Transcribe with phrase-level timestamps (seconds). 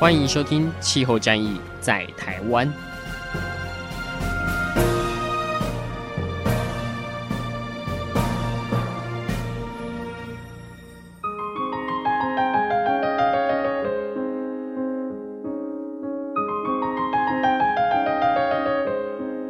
[0.00, 2.66] 欢迎收听《气候战役在台湾》。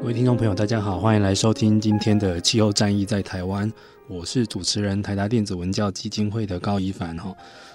[0.01, 3.71] 各位听众朋友，大家好，欢迎来收听今天的《气候战役在台湾》，
[4.09, 7.33] 我是主持人台达电子文教基金会的高宜帆哈。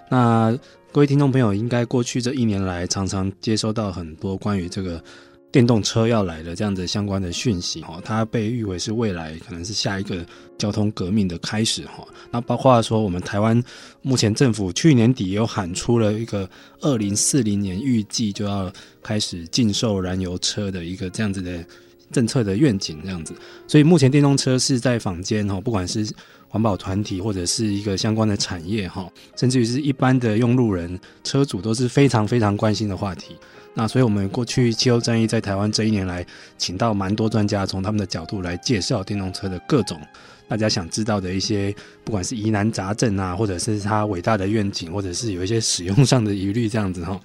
[0.09, 0.58] 那
[0.91, 5.03] 各位听众朋友，应该过去这一年来，常常接收到很多关于这个
[5.52, 8.00] 电动车要来的这样子相关的讯息哈。
[8.03, 10.26] 它被誉为是未来可能是下一个
[10.58, 12.06] 交通革命的开始哈。
[12.31, 13.61] 那包括说，我们台湾
[14.02, 16.50] 目前政府去年底有喊出了一个
[16.81, 21.66] 二零四零年预计就要开始禁售燃油车的一个这样子的
[22.11, 23.34] 政策的愿景这样子。
[23.67, 26.08] 所以目前电动车是在坊间哈，不管是
[26.48, 33.36] 环保团体或者是一个相关的产业哈，甚至于是一般的用路人、车主都是非常非常关心的话题。
[33.78, 36.26] 那所以，我们过去气候战役在台湾这一年来，
[36.58, 40.00] 请到蛮多专家，从他们的角度来介绍电动车的各种
[40.48, 47.20] 大家想知道的一些，不管是疑难杂症啊，或者是它伟大的愿景，或者是有一些使用上的疑虑这样子哈。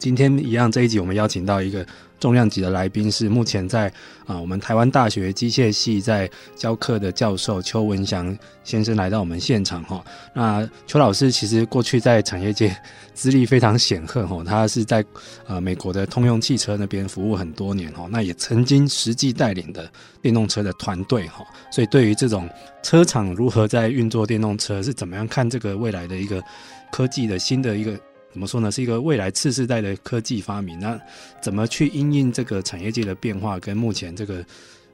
[0.00, 1.86] 今天一样，这一集我们邀请到一个
[2.18, 3.92] 重量级的来宾，是目前在
[4.26, 10.02] 啊、我们台湾大学机械系在教课的教授邱文祥先生来到我们现场哈。
[10.32, 12.74] 那邱老师其实过去在产业界
[13.12, 15.04] 资历非常显赫哈，他是在
[15.46, 19.90] 呃美国的通用汽车那边服务很多年哈，那也曾经实际带领的
[20.22, 22.48] 电动车的团队哈，所以对于这种
[22.82, 26.42] 车厂如何在运作电动车，是怎么样看这个未来的一个
[26.90, 28.00] 科技的新的一个。
[28.32, 28.70] 怎么说呢？
[28.70, 30.78] 是一个未来次世代的科技发明。
[30.78, 31.00] 那
[31.42, 34.44] 怎么去因应这个产业界的变化，跟目前这个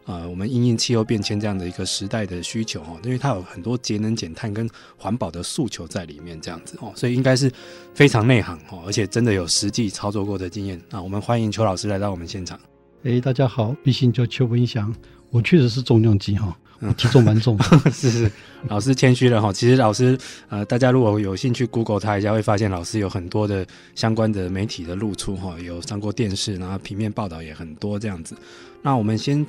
[0.06, 2.98] 呃，我们因应气候变迁这样的一个时代的需求哦？
[3.02, 7.52] 因为它有很多节能减碳跟环保的诉求在里面，这样子哦，所以应该是
[7.92, 10.80] 非常内行哦，而且真的有实际操作过的经验。
[10.88, 12.58] 那我们欢迎邱老师来到我们现场。
[13.02, 14.94] 哎，大家好，毕姓叫邱文祥，
[15.30, 16.56] 我确实是重量级哈。
[16.80, 17.58] 嗯， 体重蛮重，
[17.92, 18.30] 是是，
[18.68, 19.52] 老师谦虚了哈。
[19.52, 28.36] 其实老师，呃，大家如果有兴趣 Google 他一下，会发现老师有很多的相关的媒体的露出哈，有上过电视，然后平面报道也很多这样子。
[28.82, 29.44] 那我们先。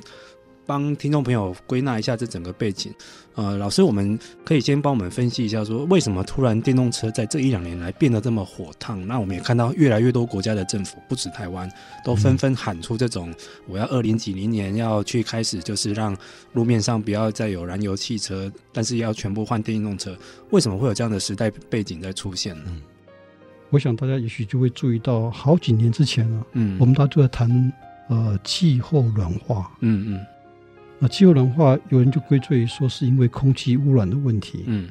[0.68, 2.92] 帮听众朋友归纳一下这整个背景，
[3.36, 9.04] 呃，老师，我们可以先帮我们分析一下，说为什么突然电动车在这一两年来变得这么火烫？
[9.06, 11.66] 那我们也看到越来越多国家的政府，不止台湾，
[12.04, 13.32] 都纷纷喊出这种，
[13.66, 16.14] 我要二零几零年要去开始，就是让
[16.52, 20.14] 路面上不要再有燃油汽车，但是要全部换电动车。
[20.50, 22.76] 为什么会有这样的时代背景在出现呢？
[23.70, 27.72] 我想大家也许就会注意到，好几年之前啊，嗯，我们大家都在谈
[28.10, 30.26] 呃气候软化，嗯嗯。
[31.00, 34.64] 那气候暖化，有人就归罪说是因为空气污染的问题。
[34.66, 34.90] 嗯，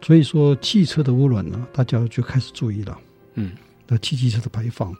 [0.00, 2.96] 所以说汽车的污染呢，大家就开始注意了。
[3.34, 3.50] 嗯，
[3.88, 4.94] 那汽机车的排放，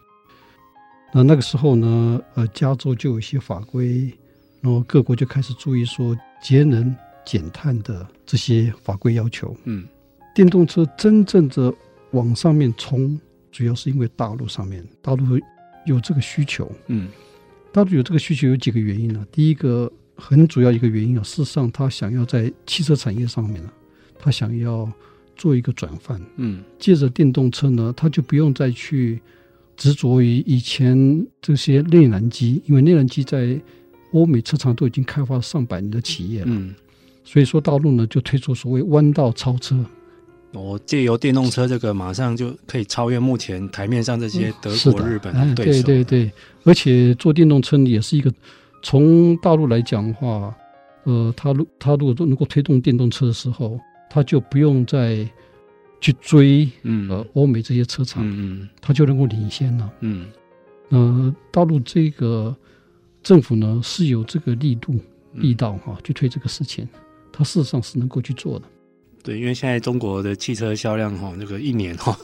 [1.12, 4.12] 那那个时候呢，呃，加州就有一些法规，
[4.60, 6.92] 然后各国就开始注意说节能
[7.24, 9.56] 减碳的这些法规要求。
[9.62, 9.86] 嗯，
[10.34, 11.72] 电动车真正的
[12.10, 13.16] 往上面冲，
[13.52, 15.38] 主要是因为大陆上面大陆
[15.86, 16.68] 有这个需求。
[16.88, 17.08] 嗯，
[17.72, 19.24] 大陆有这个需求有几个原因呢？
[19.30, 19.88] 第一个。
[20.16, 23.70] 很主要一个原因啊，事实上他想要在汽车产业上面呢，
[24.18, 24.90] 他想要
[25.36, 29.20] 做一个转换，嗯，借着电动车呢，他就不用再去
[29.76, 33.60] 执着于以前这些内燃机，因为内燃机在
[34.12, 36.74] 欧美车厂都已经开发上百年的企业了，嗯，
[37.22, 39.76] 所以说大陆呢就推出所谓弯道超车，
[40.54, 46.32] 我，借由电动车这个马上就可以超越目前台面上这些德国、日本的对手，对对对，
[46.64, 48.32] 而且做电动车也是一个。
[48.88, 50.56] 从大陆来讲的话，
[51.02, 55.28] 呃，他如他如果都能够推动电动车的时候，他就不用再
[56.00, 60.28] 去追，嗯，呃，欧美这些车厂，嗯，他就能够领先了，嗯，
[60.90, 62.56] 呃，大陆这个
[63.24, 64.94] 政府呢是有这个力度
[65.32, 66.88] 力道哈、啊，去推这个事情，
[67.32, 68.66] 他事实上是能够去做的。
[69.24, 72.16] 对，因为现在中国的汽车销量哈，那个一年哈，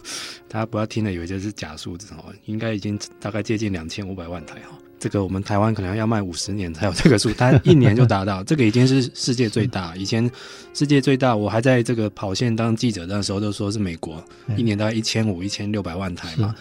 [0.46, 4.78] 大家不要听了以为这是假数字哈，应该已经大概接近两千五百万台哈。
[5.02, 9.96] 这个我们台湾可能要卖五十年才有这个数，它一年就达到，这个已经是世界最大。
[9.96, 10.30] 以前
[10.74, 14.22] 世界最大，我还在这个跑线当记者的时候，都说是美国，
[14.56, 16.54] 一年大概一千五、一千六百万台嘛。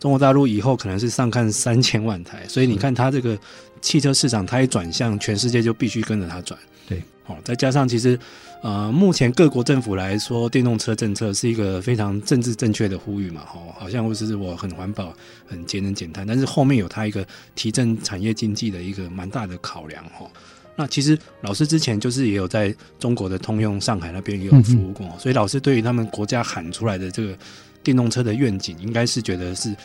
[0.00, 3.38] 中国大陆以后可能是上看三千万台，所以你看它这个
[3.80, 6.58] 汽车市场，它一转向，全世界就必须跟着它转。
[6.88, 8.18] 对，好，再加上其实。
[8.64, 15.14] 呃，目前各国政府来说，电动车政策是一个非常政治正确的呼吁嘛，吼，好像或是我很环保、
[15.46, 20.30] 很节能减碳，但是后面有它一个提振产业经济的一个蛮大的考量，吼。
[20.76, 27.36] 那其实老师之前就是也有在中国的通用上海那边也有服务过，所以老师对于他们国家喊出来的这个
[27.82, 29.76] 电动车的愿景，应该是觉得是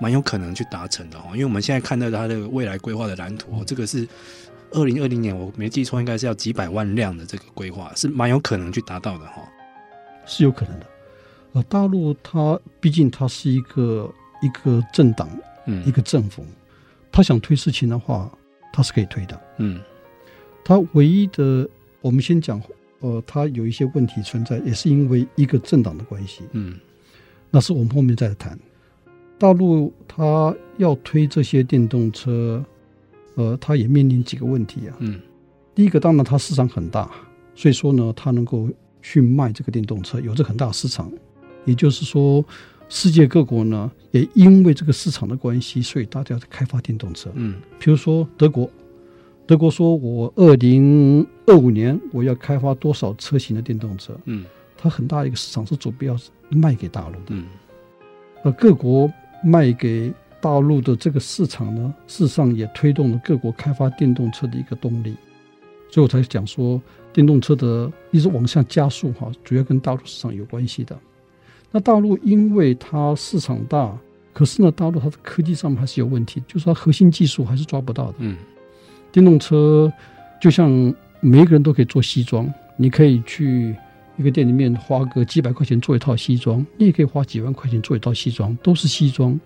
[0.00, 4.08] 蛮有可能去达成的，哦，因为我们现在看到它的未来规划的蓝图，这个是。
[4.72, 9.42] 二零二零年，我没记错，应该是要几百万辆的这个规划，是蛮有可能去达到的哈。
[10.26, 10.86] 是有可能的。
[11.52, 15.28] 呃，大陆它毕竟它是一个一个政党，
[15.66, 16.44] 嗯，一个政府，
[17.10, 18.30] 他想推事情的话，
[18.72, 19.40] 他是可以推的。
[19.58, 19.80] 嗯，
[20.64, 21.68] 他唯一的，
[22.00, 22.60] 我们先讲，
[23.00, 26.44] 呃，他有一些问题存在，也是因为一个政党的关系。
[26.52, 26.78] 嗯，
[27.50, 28.58] 那是我们后面再谈。
[29.38, 32.64] 大陆他要推这些电动车。
[33.34, 34.96] 呃，它也面临几个问题啊。
[34.98, 35.20] 嗯，
[35.74, 37.10] 第一个当然它市场很大，
[37.54, 38.68] 所以说呢，它能够
[39.00, 41.10] 去卖这个电动车，有着很大的市场。
[41.64, 42.44] 也就是说，
[42.88, 47.30] 世界各国呢，也因为这个市场的关系，所以大家在开发电动车。
[47.34, 48.68] 嗯，比如说德国，
[49.46, 54.14] 德国说我二零二五年我要开发多少车型的电动车。
[54.24, 54.44] 嗯，
[54.76, 56.16] 它很大一个市场是主要
[56.50, 57.26] 卖给大陆的。
[57.28, 57.46] 嗯，
[58.44, 59.10] 而各国
[59.42, 60.12] 卖给。
[60.42, 65.14] 大陆的这个市场呢，事实上也推动了各国开发电动车的一个动力，
[65.88, 70.98] 所以我才讲说，电动车的一直往下加速哈，主要跟大陆市场有关系的。
[71.70, 73.96] 那大陆因为它市场大，
[74.32, 78.14] 可是呢，大陆它的科技上面还是有问题，就是它核心技术还是抓不到的。
[78.18, 78.36] 嗯，
[79.12, 79.90] 电动车
[80.40, 80.68] 就像
[81.20, 83.76] 每一个人都可以做西装，你可以去
[84.16, 89.38] 一个店里面花个几百块钱做一套西装，你也可以花几万块钱做一套西装，都是西装。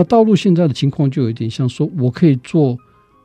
[0.00, 2.74] 那大陆现在的情况就有点像说，我可以做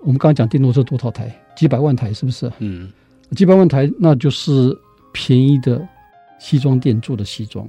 [0.01, 2.51] 我们刚才讲电动车多少台，几百万台，是不是？
[2.59, 2.91] 嗯，
[3.31, 4.77] 几百万台，那就是
[5.13, 5.87] 便宜的
[6.37, 7.65] 西装店做的西装。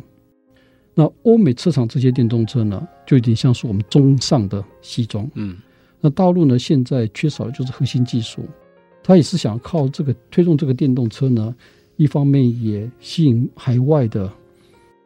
[0.92, 5.30] 那欧美车厂这些电动车呢，就有点像是我们中上的西装。
[5.34, 5.56] 嗯，
[6.00, 8.44] 那大陆呢，现在缺少的就是核心技术，
[9.04, 11.54] 他也是想靠这个推动这个电动车呢，
[11.94, 14.28] 一方面也吸引海外的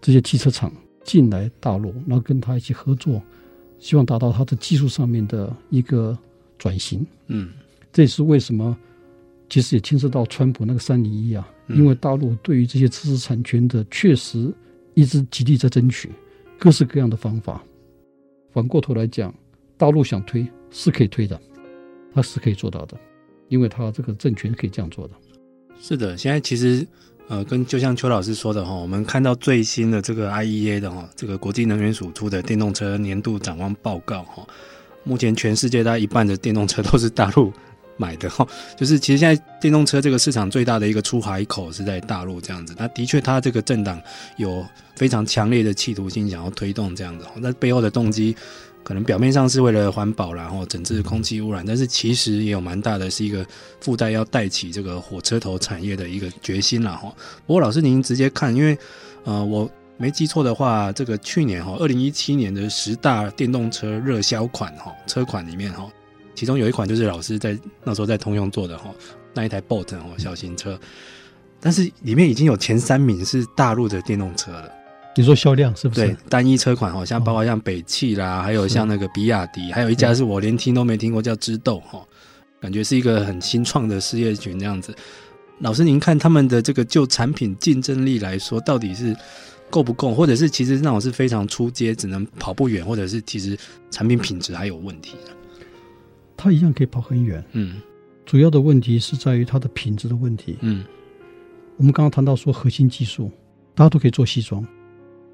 [0.00, 0.72] 这些汽车厂
[1.04, 3.20] 进来大陆，然后跟他一起合作。
[3.80, 6.16] 希望达到它的技术上面的一个
[6.56, 7.50] 转型，嗯，
[7.92, 8.76] 这也是为什么，
[9.48, 14.52] 其实也牵涉到川普那个三零一啊，因为大陆对于这些知识产权的确实
[14.94, 16.10] 一直极力在争取
[16.58, 17.60] 各式各样的方法。
[18.52, 19.34] 反过头来讲，
[19.76, 21.40] 大陆想推是可以推的，
[22.14, 22.96] 它是可以做到的，
[23.48, 25.14] 因为它这个政权可以这样做的。
[25.80, 26.86] 是的，现在其实。
[27.30, 34.44] 呃，跟就像邱老师说的哈，我们看到最新的这个 IEA 的哈，这个国际能源署出的电动车年度展望报告哈，
[35.04, 37.52] 目前全世界大概一半的电动车都是大陆
[37.96, 38.44] 买的哈，
[38.76, 44.02] 就是其实现在电动车这个市场最大的一个出海口是在大陆这样子，那的确它这个政党
[44.36, 44.66] 有
[44.96, 48.36] 非常强烈的企图心想要推动这样子，那背后的动机。
[48.82, 53.46] 可能表面上是为了环保，然后整治空气污染，但是其实也有蛮大的是一个
[53.80, 57.14] 附带要带起这个火车头产业的一个决心了哈。
[57.46, 58.76] 不过老师您直接看，因为
[59.24, 65.86] 呃我没记错的话，这个去年哈二零一七年的十大电动车热销款哈车款里面哈，
[66.34, 68.90] 其中有一款就是老师在那时候在通用做的哈
[69.34, 70.80] 那一台 Bolt 哦小型车，
[71.60, 74.79] 但是里面已经有前三名是大陆的电动车了。
[75.16, 76.06] 你说销量是不是？
[76.06, 82.00] 对，单一车款好像包括像北汽啦，还有像那个比亚迪，还有一家是我连听都没听过，叫知豆哈，
[82.60, 84.94] 感觉是一个很新创的事业群这样子。
[85.58, 89.14] 老师，您看他们的这个就产品竞争力来说，到底是
[89.68, 93.58] 够不够，或者是其实那种是非常出街，只能跑不远，或者是其实
[93.90, 95.16] 产品品质还有问题？
[96.36, 97.82] 它一样可以跑很远，嗯，
[98.24, 100.82] 主要的问题是在于它的品质的问题，嗯，
[101.76, 103.30] 我们刚刚谈到说核心技术，
[103.74, 104.64] 大家都可以做西装。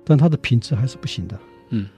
[0.08, 1.36] 但它的品质还是不行的，
[1.70, 1.88] 嗯，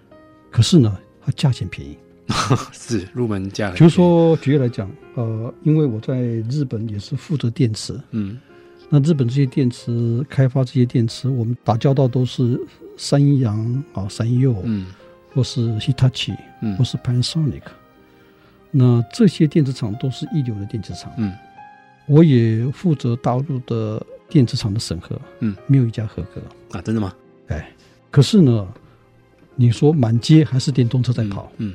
[0.51, 1.95] 可是呢，它价钱便宜，
[2.73, 3.71] 是入门价。
[3.73, 8.41] 比如说，举例来讲，呃，因为我在日本也是负责电池，嗯，
[8.89, 12.59] 那日本这些电池开发这些电池，我们打交道都是
[12.97, 14.87] 三洋啊、三佑，嗯，
[15.35, 17.61] 或是 Hitachi，嗯，或是 Panasonic，
[18.71, 21.35] 那这些电池厂都是一流的电池厂，嗯，
[22.07, 26.41] 我也负责大陆的电池厂的审核，嗯，没有一家合格。
[26.71, 27.15] 啊，真的吗？
[27.49, 27.71] 哎。
[28.11, 28.67] 可是呢，
[29.55, 31.75] 你说满街还是电动车在跑，嗯，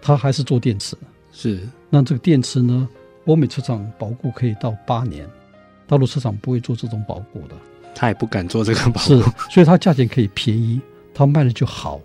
[0.00, 0.96] 他还是做电池，
[1.32, 2.88] 是，那这个电池呢，
[3.24, 5.28] 欧美车厂保固可以到八年，
[5.86, 7.54] 大陆车厂不会做这种保固的。
[7.94, 10.78] 他也不敢做这个保固，是，所以它价钱可以便宜，
[11.14, 11.98] 它卖的就好。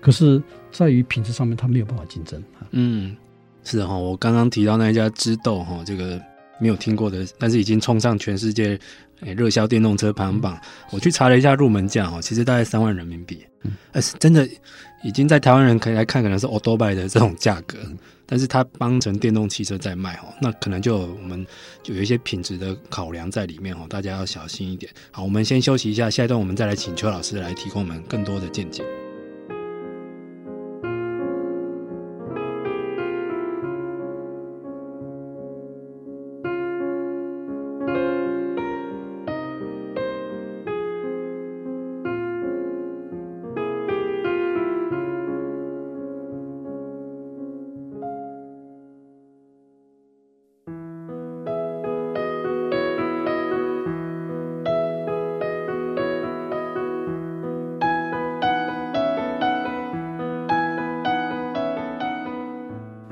[0.00, 2.42] 可是在于品质上面，它没有办法竞争。
[2.72, 3.16] 嗯，
[3.62, 6.20] 是的哈，我刚刚提到那一家知豆哈，这个
[6.58, 8.78] 没有听过的，但是已经冲上全世界
[9.20, 10.58] 诶热销电动车排行榜。
[10.90, 14.48] 我去查了一下入门价哦，其实大概三万人民币，嗯，呃，真的
[15.02, 17.78] 已经在台湾人可以来看，可能是 o d o b y 的这种价格。
[18.26, 21.46] 但是它帮成电动汽车在卖哦，那可能就我们
[21.82, 24.90] 就有一些品质的考量在里面哦，大家要小心一点。
[25.10, 28.82] 好，我们先休息一下，下一段我们再来请邱老师来提供我们更多的见解。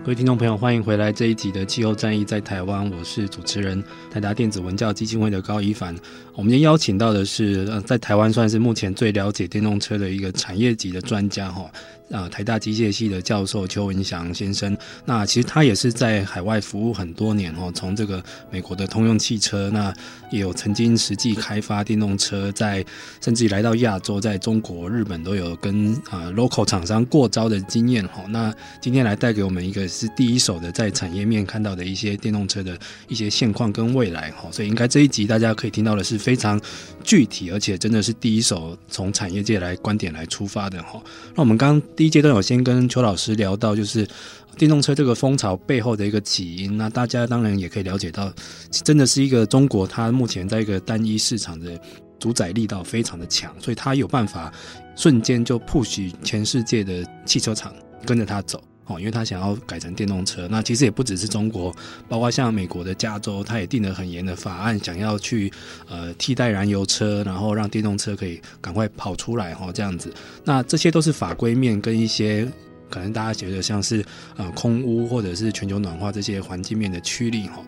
[0.05, 3.81] 各位听众朋友，欢迎回来这一集的气候战役在台湾，我是主持人
[4.11, 5.95] 台达电子文教基金会的高一凡。
[6.35, 11.71] 我们今天邀请到的是，呃，在台湾算是目前最了解电动车的一个产业级的专家哈。
[12.11, 19.91] 啊，台大机械系的教授邱文祥先生，那其实他也是在海外服务很多年哦，从这个美国的通用汽车，那
[20.31, 22.85] 也有曾经实际开发电动车，在
[23.23, 28.23] 甚至于来到亚洲，在中国、日本都有跟啊 local 厂商过招的经验哈。
[28.29, 36.61] 那今天来带给我们一个是第一手的在产业面看到的一些电动车的一些现况跟未来哈，所以应该这一集大家可以听到的是非常
[37.05, 41.01] 具体，而且真的是第一手从产业界来观点来出发的哈。
[41.35, 41.83] 那我们刚刚。
[41.95, 44.09] 第一阶段，有先跟邱老师聊到，就是
[44.57, 46.79] 电动车这个风潮背后的一个起因。
[46.79, 48.33] 那大家当然也可以了解到，
[48.71, 51.79] 真的是一个中国，它目前在一个单一市场的
[52.19, 54.51] 主宰力道非常的强，所以它有办法
[54.97, 57.75] 瞬间就 push 全世界的汽车厂
[58.07, 58.63] 跟着它走。
[58.87, 61.75] 哦，因为他想要改成电动车，那其实也不只是中国，
[62.09, 65.53] 包括像美国的加州，他也定了很严的法案，想要去
[65.89, 70.13] 呃替代燃油车，然后让电动车可以赶快跑出来哈，这样子。
[70.45, 72.47] 那这些都是法规面跟一些
[72.91, 74.05] 可能大家觉得像是
[74.37, 77.65] 呃空污或者是全球暖化这些环境面的驱力哈。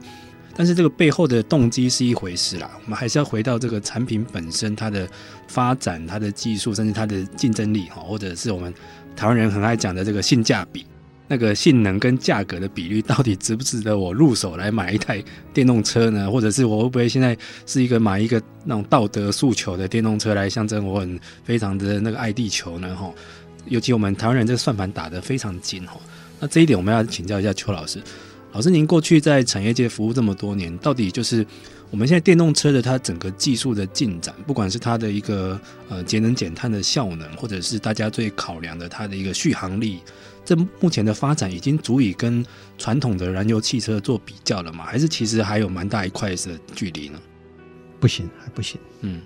[0.57, 5.09] 但是这个背后的动机是一回事啦，我们还是要回到这个产品本身，它的
[5.49, 8.73] 发展、它的技术，甚至它的竞争力哈，或者是我们
[9.17, 10.85] 台湾人很爱讲的这个性价比。
[11.27, 16.31] 那个性能跟价格的比率到底值不值得我入手来买一台电动车呢？
[16.31, 22.95] 或者是我会不会现在是一个买一个那种道德诉求的电动车来象征我很非常的那个爱地球呢？
[22.95, 23.11] 哈，
[23.67, 25.99] 尤其我们台湾人这个算盘打得非常精哈。
[26.39, 28.03] 那这一点我们要请教一下邱老师。
[28.53, 31.45] 老师，您过去在产业界服务这么多年，到底就是
[31.91, 40.01] 我们现在电动车的它整个技术的进展，不管是它的一个呃节能减碳的效能，或者是大家最考量的它的一个续航力。
[40.45, 42.45] 这目前的发展已经足以跟
[42.77, 44.85] 传统的燃油汽车做比较了吗？
[44.85, 46.37] 还是其实还有蛮大一块的
[46.75, 47.19] 距离呢？
[47.99, 48.79] 不行，还不行。
[49.01, 49.23] 嗯，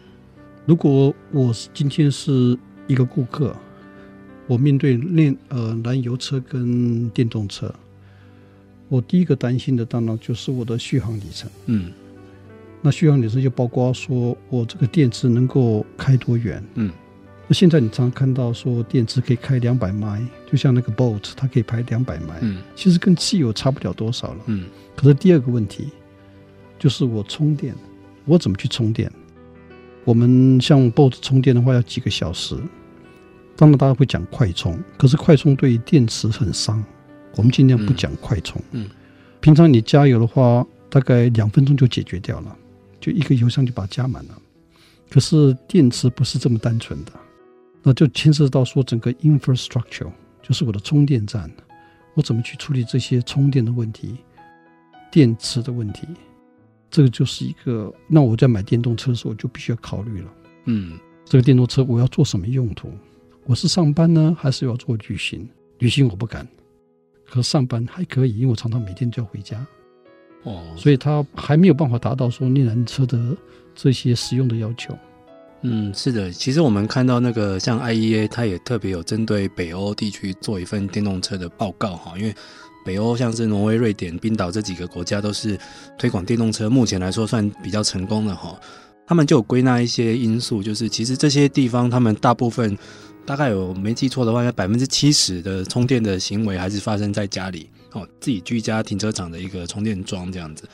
[0.65, 2.57] 如果我今天是
[2.87, 3.57] 一个顾客，
[4.47, 7.75] 我面对炼呃燃油车跟电动车，
[8.89, 11.51] 我第一个担心的当然就是我的续航里程。
[11.67, 11.93] 嗯，
[12.81, 16.65] 那续航里程就包括说我这个电池能够开多远。
[16.75, 16.93] 嗯。
[17.49, 24.67] 那现在你常常看到说电池可以开两百迈，就像那个 Bolt，它可以开两百迈，嗯，其实跟汽油差不了多少了，嗯。
[24.95, 25.89] 可是第二个问题
[26.79, 27.75] 就是我充电，
[28.27, 29.11] 我怎么去充电？
[30.05, 32.55] 我们像 Bolt 充电的话要几个小时，
[33.57, 36.85] 当然大家会讲快充，可是快充对电池很伤，
[37.35, 38.85] 我们尽量不讲快充，嗯。
[38.85, 38.91] 嗯，
[39.41, 42.55] 平常你加油的话，大概两分钟就解决掉了，
[43.01, 44.39] 就一个油箱就把它加满了。
[45.09, 47.13] 可是电池不是这么单纯的。
[47.83, 50.11] 那就牵涉到说整个 infrastructure，
[50.43, 51.51] 就是我的充电站，
[52.15, 54.17] 我怎么去处理这些充电的问题、
[55.11, 56.07] 电池的问题，
[56.91, 57.93] 这个就是一个。
[58.07, 60.35] 那我在买电动车的时候，我就必须要考虑了。
[60.65, 62.91] 嗯，这个电动车我要做什么用途？
[63.45, 65.49] 我是上班呢，还是要做旅行？
[65.79, 66.47] 旅行我不敢，
[67.25, 69.65] 可上班还可以，因为我常常每天就要回家。
[70.43, 73.37] 哦，所以它还没有办法达到说内燃车的
[73.75, 74.97] 这些使用的要求。
[75.63, 82.35] 嗯，是的，其实我们看到那个像 IEA，它也特别有针对北欧地区做一份电动车的报告哈，因为
[82.85, 85.59] 北欧像是挪威、瑞典、冰岛这几个国家都是
[85.99, 88.59] 推广电动车，目前来说算比较成功的哈。
[89.05, 92.79] 他们就有归纳一些因素，就是其实这些地方他们大部分
[93.27, 97.69] 大概有没记错的话，百分之七十的充电的行为还是发生在家里。
[97.93, 100.69] 哦，自己居家停车场的一个充电桩这样子。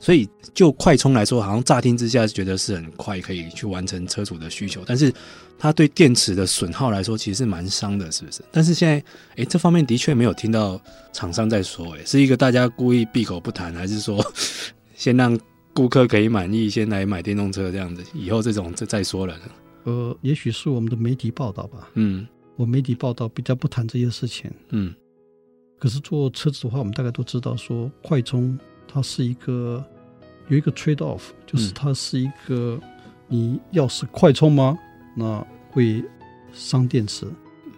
[0.00, 5.12] 所以就快充来说，好像乍听之下觉得是很快可以去完成车主的需求，但是
[5.58, 8.42] 它对电池的损耗来说其实是蛮伤的，是不是？
[8.52, 8.94] 但是现在，
[9.30, 10.80] 哎、欸，这方面的确没有听到
[11.12, 14.24] 厂商在说、欸，哎，是一个大家故意闭口不谈，还是说
[14.94, 15.36] 先让
[15.74, 19.44] 顾客可以满意，先来买电动车这样子，以后这种再再说了呢？
[19.84, 21.88] 呃，也许是我们的媒体报道吧。
[21.94, 22.24] 嗯，
[22.54, 24.48] 我媒体报道比较不谈这些事情。
[24.68, 24.94] 嗯，
[25.78, 28.56] 可是做车子的话，我们大概都知道说快充。
[28.90, 29.84] 它是一个
[30.48, 32.80] 有一个 trade off，就是它是一个
[33.28, 34.76] 你要是快充吗？
[35.14, 36.02] 那会
[36.52, 37.26] 伤电池，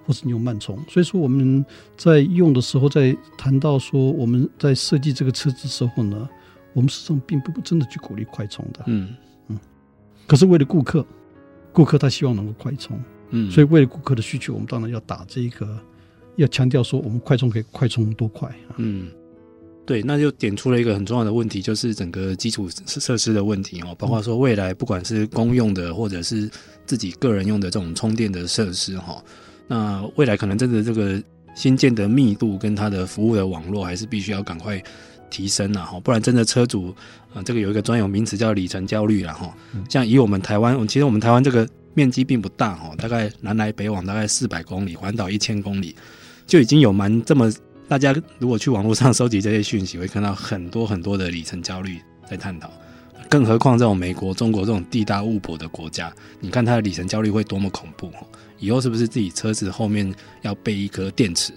[0.07, 0.79] 或是你用慢充。
[0.89, 1.65] 所以说我们
[1.97, 6.29] 在用的时候，在谈到说我们在设计这个车子的时候呢，
[6.73, 8.85] 我们实际上并不真的去鼓励快充的。
[8.87, 9.15] 嗯
[9.49, 9.59] 嗯。
[10.27, 11.05] 可是为了顾客，
[11.73, 12.99] 顾客他希望能够快充，
[13.31, 15.77] 嗯，所以为了顾客的需求，我们当然要打这个，
[16.37, 18.77] 要强调说我们快充可以快充多快啊？
[18.77, 19.11] 嗯。
[19.87, 26.49] 对，那就点出了一个很重要的问题，就是整个基础设施的问题哦，包括说未来不管是公用的或者是
[26.87, 29.21] 自己个人用的这种充电的设施哈，
[29.67, 31.21] 那未来可能真的这个
[31.57, 34.81] 新建的密度跟它的服务的网络还是必须要赶快
[35.29, 36.95] 提升了哈，不然真的车主
[37.35, 39.53] 啊，这个有一个专有名词叫里程焦虑了哈。
[39.89, 45.97] 像以我们台湾，其实我们台湾这个面积并不大哈，大概南来北往大概四百公里，环岛一千公里，
[46.47, 47.53] 就已经有蛮这么。
[47.91, 52.71] 大家如果去网络上收集这些讯息，会看到很多很多的里程焦虑在探讨。
[53.29, 58.09] 更何况这种美国、中国这种地大物博的国家，你看它的里程焦虑会多么恐怖！
[58.61, 61.53] 以后是不是自己车子后面要备一颗电池？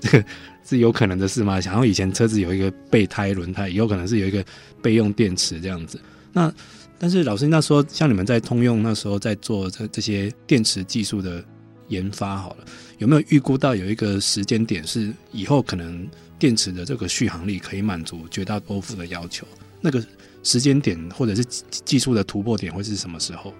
[0.00, 0.24] 这 个
[0.64, 1.60] 是有可能的事吗？
[1.60, 4.44] 想要以前车子有一个备胎轮胎，以后可能是有一个
[4.80, 6.00] 备用电池这样子。
[6.32, 6.52] 那
[6.96, 11.44] 但是老师那时候，像你们在通用那时候在做这这些电池技术的。
[11.88, 12.64] 研发好了，
[12.98, 19.46] 有没有预估到有一个时间点是以后可能电池的这个续航力可以满足绝大多数的要求？
[19.80, 20.04] 那个
[20.42, 23.52] 时间点或者是技术的突破点会是什么时候？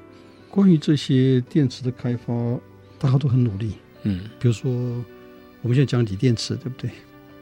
[0.51, 2.33] 关于这些电池的开发，
[2.99, 3.73] 大家都很努力。
[4.05, 4.71] 嗯，比如说
[5.63, 6.91] 我们现在讲锂电池，对不对？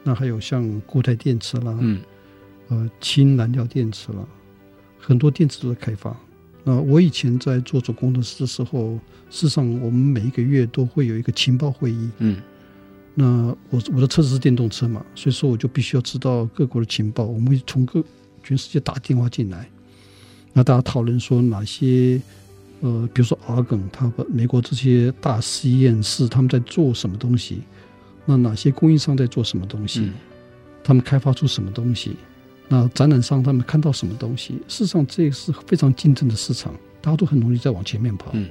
[0.03, 2.01] 那还有像固态电池啦，嗯，
[2.67, 4.25] 呃，氢燃料电池啦，
[4.99, 6.15] 很多电池都在开发。
[6.67, 8.95] 那我以前在做总工程师的时候，
[9.29, 12.09] 事实上我们每一个月都会有一个情报会议。
[12.17, 12.41] 嗯，
[13.13, 17.23] 那我我的车子是电动车嘛，所以说我就必须要知道各国的情报。
[17.23, 18.03] 我们会从各
[18.43, 19.69] 全世界打电话进来，
[20.53, 22.19] 那大家讨论说哪些
[22.81, 27.61] 呃，比如说 Argonne，他们美国这些大实验室他们在做什么东西？
[28.25, 29.99] 那哪些供应商在做什么东西？
[30.01, 30.13] 嗯，
[30.83, 32.15] 他们开发出什么东西？
[32.67, 34.55] 那展览上他们看到什么东西？
[34.67, 38.31] 事实上，这是非常竞争的市场，大家都很容易在往前面跑。
[38.33, 38.47] 嗯。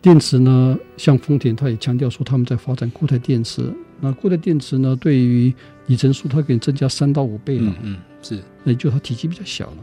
[0.00, 3.72] 电池呢，像丰田，他也强调说他们在发展固态电池。
[4.00, 5.54] 那固态电池呢，对于
[5.86, 7.72] 里程数，它可以增加三到五倍了。
[7.82, 8.42] 嗯，嗯，是。
[8.64, 9.76] 那也就它体积比较小了，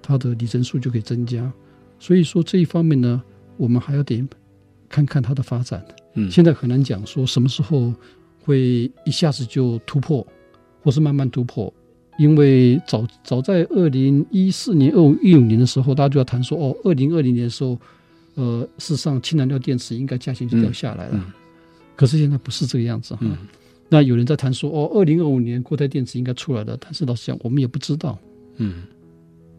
[0.00, 1.52] 它的里程数就可以增加。
[1.98, 3.22] 所以说这一方面呢，
[3.58, 4.24] 我们还要得
[4.88, 5.84] 看看它的发展。
[6.14, 6.30] 嗯。
[6.30, 7.92] 现在很难讲说什么时候
[8.40, 10.26] 会一下子就突破，
[10.82, 11.70] 或是慢慢突破。
[12.16, 17.78] 因为早早在二零一四年、二五一五年的时候，大家就要谈说，哦，二零二零年的时候，
[18.34, 21.14] 呃，事实上氢燃料电池应该价钱就掉下来了。
[21.14, 21.32] 嗯嗯、
[21.96, 23.20] 可是现在不是这个样子哈。
[23.22, 23.36] 嗯、
[23.88, 28.18] 那有人在谈说，哦，二零二五年固态电池应该出来了，但是老实讲，我们也不知道。
[28.56, 28.84] 嗯。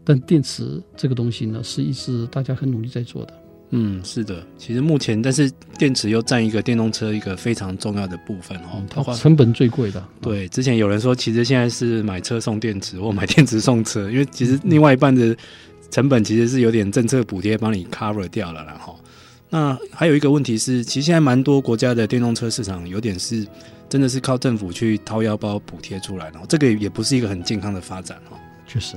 [0.08, 3.34] 但电池这个东西呢，是一直大家很努力在做的。
[3.70, 10.02] 嗯，是的，其实目前，但是电池又占一个电动车一个非常重要的部分哦，它成本最贵的。
[10.20, 15.36] 对，之前有人说，其实现在是买车送电池， 或买电池送车，因为其实另外一半的
[15.90, 18.96] 成本其实是有点政策补贴帮你 cover 掉了，然后，
[19.50, 23.44] 那还有一个问题是，其实现在蛮多国家的电动车市场有点是
[23.88, 28.96] 真的是靠政府去掏腰包补贴出来，然后这个也不是一个很健康的发展哈，确实。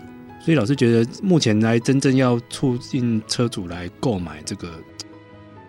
[0.49, 4.67] 所以老师觉得，目前来真正要促进车主来购买这个，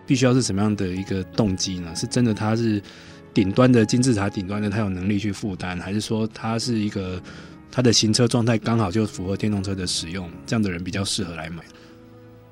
[0.06, 1.94] 必须要是什么样的一个动机呢？
[1.94, 2.82] 是真的他是
[3.34, 7.22] 顶端的金字塔顶端的，他有能力去负担，还是说他是一个
[7.70, 11.62] 他的行车状态刚好就符合电动车的使用，这样的人比较适合来买？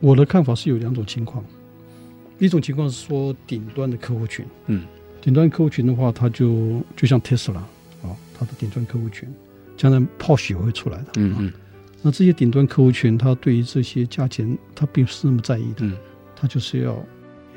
[0.00, 1.42] 我的看法是有两种情况，
[2.38, 4.84] 一种情况是说顶端的客户群，嗯，
[5.22, 7.60] 顶端客户群的话，他就就像特斯拉
[8.02, 9.26] 啊，他的顶端客户群，
[9.78, 11.52] 将来 Porsche 也会出来的，嗯嗯。
[12.02, 15.84] 那这些顶端客户群，他对于这些价钱，他并不是那么在意的。
[15.84, 15.96] 嗯，
[16.36, 17.04] 他就是要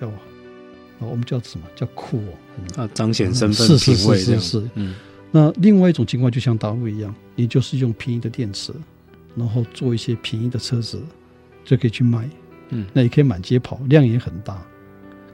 [0.02, 2.34] 要啊，我们叫什么叫酷哦？
[2.84, 4.70] 啊，彰显身份品味是是是是是。
[4.76, 4.96] 嗯，
[5.32, 8.74] 那另外一种情况就像大陆一样，你就是用便宜的电池，
[9.36, 11.02] 然后做一些便宜的车子，
[11.64, 12.30] 就可以去卖。
[12.70, 14.62] 嗯，那也可以满街跑，量也很大。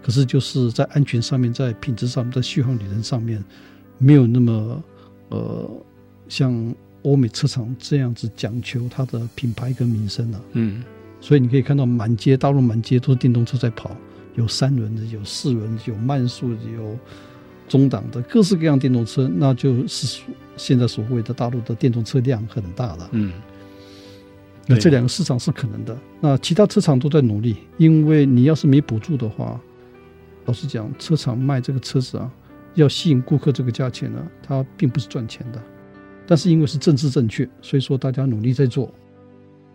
[0.03, 3.43] 可是就是在安全上面，在品质上面，在续航里程上面，
[3.97, 4.83] 没有那么
[5.29, 5.69] 呃，
[6.29, 6.73] 像
[7.07, 10.41] 欧美车厂这样子讲求它的品牌跟名声了。
[10.53, 10.83] 嗯，
[11.21, 13.95] 所以你可以看到满街大陆满街都是电动车在跑，
[14.35, 16.97] 有三轮的，有四轮的，有慢速的，有
[17.67, 20.21] 中档的，各式各样电动车，那就是
[20.57, 23.09] 现在所谓的大陆的电动车量很大了。
[23.13, 23.31] 嗯，
[24.65, 25.97] 那这两个市场是可能的。
[26.19, 29.59] 那其他车厂都在努力，因为你要是没补助的话，
[30.45, 32.29] 老实讲，车厂卖这个车子啊。
[32.75, 35.59] 要吸引顾客这个价钱呢，它并不是赚钱的，
[36.27, 38.93] 但是因为是政治正确，所以说大家努力在做，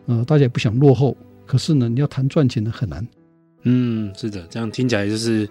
[0.07, 3.05] 呃，大家也不想落后，可是呢，你要谈赚钱呢很难。
[3.62, 5.49] 嗯，是的，这样听起来就是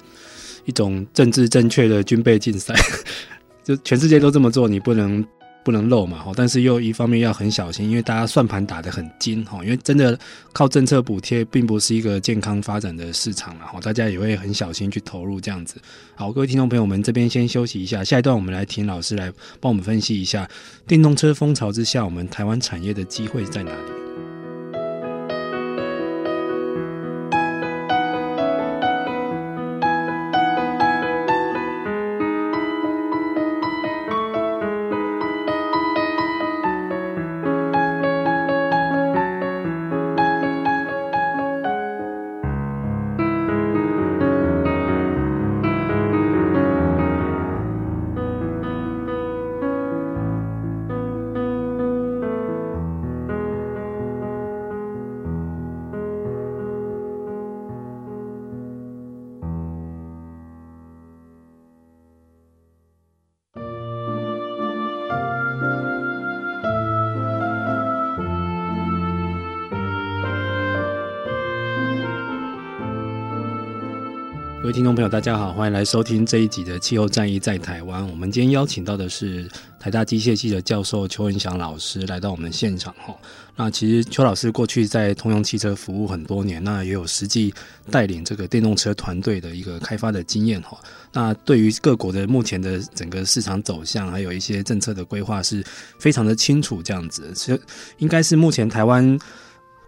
[0.66, 2.74] 一种政治正确的军备竞赛，
[3.66, 5.26] 就全世界都这么做，你不能。
[5.63, 10.17] 不能漏嘛，但是又一方面要很小心，因为大家算盘打得很精哈，因为真的
[10.54, 15.76] 靠政策补贴并不是一个健康发展的市场，然后大家也会很小心去投入这样子。
[16.15, 20.50] 好，各位听众朋友们，这边先休息一下，下一段我们来听老师来帮我们分析一下
[20.88, 24.01] 电动车风潮之下，我们台湾产业的机会在哪里。
[75.12, 78.02] 大家好，欢迎来收听这一集的《气候战役在台湾》。
[78.10, 79.45] 我们今天邀请到的是
[79.78, 83.13] 台大机械系的教授邱文祥老师来到我们现场哈。
[83.58, 87.54] 那其实邱老师过去在通用汽车服务很多年，那也有实际
[87.91, 90.80] 带领这个电动车团队的一个开发的经验哈。
[91.12, 95.62] 那对于各国的目前的整个市场走向，还有一些政策的规划，是
[96.00, 96.82] 非常的清楚。
[96.82, 97.62] 这样子，其实
[97.97, 99.19] 应该是目前台湾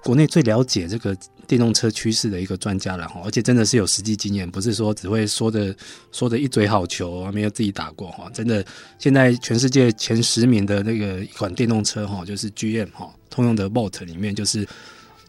[0.04, 1.16] 国内最了解这个。
[1.46, 5.76] 电动车趋势的一个专家了哈，而且真的是有实际经验，不是说只会说的
[6.12, 8.30] 说的一嘴好球，没有自己打过哈。
[8.34, 8.66] 真的，
[8.98, 14.68] 现在全世界前十名的那个一款电动车哈，就是 GM 哈，通用的 Volt 里面就是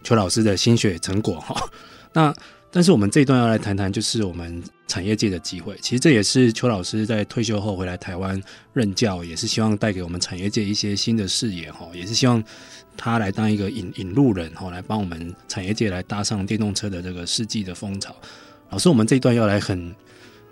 [0.03, 1.55] 邱老师的心血成果哈。
[2.13, 2.33] 那
[2.71, 5.77] 但是我们这一段要来谈谈，就是我们产业界的机会。
[5.81, 8.41] 其实这也是邱老师在退休后回来台湾
[8.73, 12.41] 任教，也是希望带给我们产业界一些新的视野哈，也是希望。
[12.97, 18.15] 他来当一个引引路人，哈，来帮我们产业界来搭上电动车的这个世纪的风潮。
[18.69, 19.95] 老师，我们这一段要来很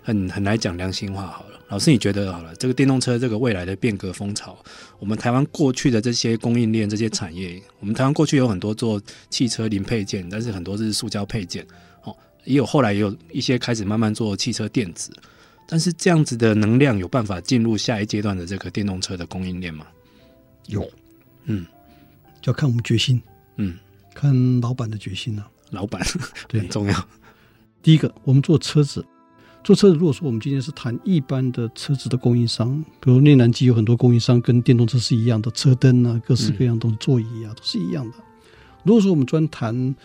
[0.01, 1.60] 很很来讲良心话好了。
[1.69, 4.56] 老师，你觉得好了，这个电动车这个未来的变革风潮，
[4.99, 11.65] 我们台湾过去的这些供应链、这些产业，我们台湾过去有很多做汽车零配件，但是很多是塑胶配件，
[12.03, 15.12] 哦，也有后来也有一些开始慢慢做汽车电子，
[15.67, 19.88] 但是这样子的能量有办法进入下一阶段的这个电动车的供应链吗？
[20.67, 20.88] 有，
[21.45, 21.65] 嗯。
[22.43, 23.21] 就要看我们决心，
[23.56, 23.75] 嗯，
[24.13, 25.49] 看老板的决心了、啊。
[25.71, 26.06] 老板
[26.49, 27.08] 对很重要。
[27.82, 29.03] 第一个，我们做车子，
[29.63, 29.95] 做车子。
[29.95, 38.17] 如果说我们今天是谈一般的车子的供应商，比如内燃机有很多供应商跟电动车是一样的，车灯啊，各式各样都是座椅啊，都是一样的。
[38.84, 39.95] 如果说我们专谈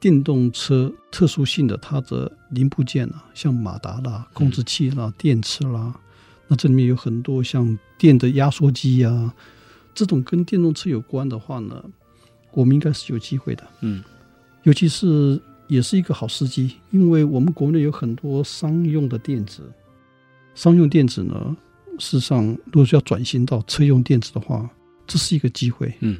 [0.00, 5.94] 电动车特殊性的它的零部件啊，像马达啦、控制器啦、电池啦，
[6.48, 9.32] 那这里面有很多像电的压缩机啊。
[9.94, 11.82] 这种跟电动车有关的话呢，
[12.52, 13.64] 我们应该是有机会的。
[13.80, 14.02] 嗯，
[14.64, 19.62] 尤其是也是一个好时机，因为我们国内有很多商用的电子，
[20.54, 21.56] 商用电子呢，
[21.98, 24.68] 事实上如果是要转型到车用电子的话，
[25.06, 25.94] 这是一个机会。
[26.00, 26.18] 嗯，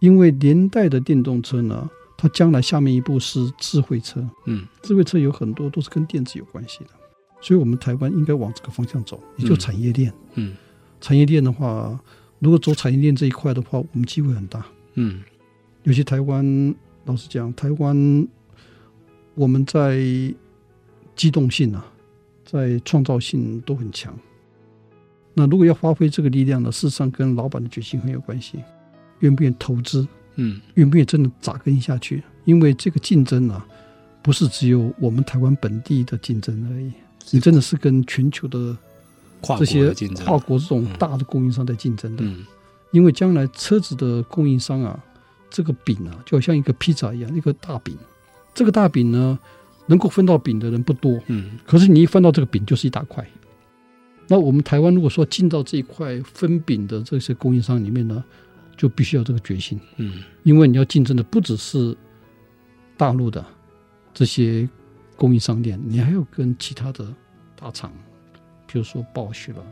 [0.00, 4.26] 因为连带的电动车呢，它将来下面一步是智慧车。
[4.46, 6.90] 嗯，智慧车有很多都是跟电子有关系的，
[7.40, 10.12] 所以我们台湾应该往这个方向走，也就产业链。
[10.34, 10.56] 嗯，嗯，
[11.00, 11.98] 产业链的话。
[12.44, 14.66] 如果走产业链这一块的话，我们机会很大。
[14.96, 15.22] 嗯，
[15.84, 16.74] 尤其台湾，
[17.06, 18.28] 老实讲，台湾
[19.34, 19.96] 我们在
[21.16, 21.82] 机动性啊，
[22.44, 24.14] 在创造性都很强。
[25.32, 28.62] 那如果要发挥这个力量呢，事实上跟老板的决心很有关系，
[29.20, 30.06] 愿不愿意投资？
[30.34, 32.22] 嗯，愿不愿意真的扎根下去？
[32.44, 33.66] 因为这个竞争啊，
[34.22, 36.92] 不是只有我们台湾本地的竞争而已，
[37.30, 38.76] 你真的是跟全球的。
[39.58, 39.92] 这些
[40.24, 42.44] 跨国这种大的供应商在竞争的，嗯，
[42.90, 44.98] 因为将来车子的供应商啊，
[45.50, 47.96] 这个饼啊，就好像一个披萨一样，一个大饼。
[48.54, 49.38] 这个大饼呢，
[49.86, 53.26] 能够分到饼的人不多，嗯，可是你一分到这个饼，就是一大块。
[54.28, 58.24] 那我们台湾如果说进到这一块分饼的这些供应商里面呢，
[58.76, 61.96] 就必须要这个决心，嗯，因为你要竞争的不只是
[62.96, 63.44] 大陆的
[64.14, 64.68] 这些
[65.16, 67.12] 供应商店，你还要跟其他的
[67.54, 67.92] 大厂，
[68.74, 69.64] 比如说暴雪了，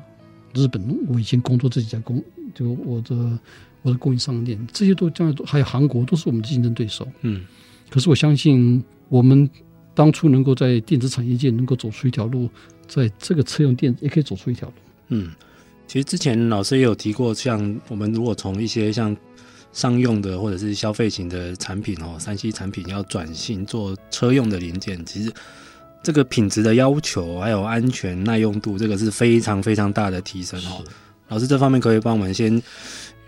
[0.54, 2.22] 日本，我以前工作这几家公，
[2.54, 3.36] 就我的
[3.82, 7.44] 我的供应商店，这些都将来都还有韩国，都是我们的竞争对手，嗯。
[7.90, 9.50] 可是我相信，我们
[9.92, 12.48] 当初能够在电子产业界能够走出一条路，
[12.86, 14.74] 在这个车用电子也可以走出一条路。
[15.08, 15.32] 嗯，
[15.88, 19.16] 其实之前老师也有提过，像我们如果从一些像
[19.72, 25.32] 商用的或者是消费型的产品哦，三 C 产品要转型做车用的零件，其实
[26.02, 30.82] 这个品质的要求还有安全耐用度，这个是非常非常大的提升哦。
[31.28, 32.62] 老师这方面可以帮我们先。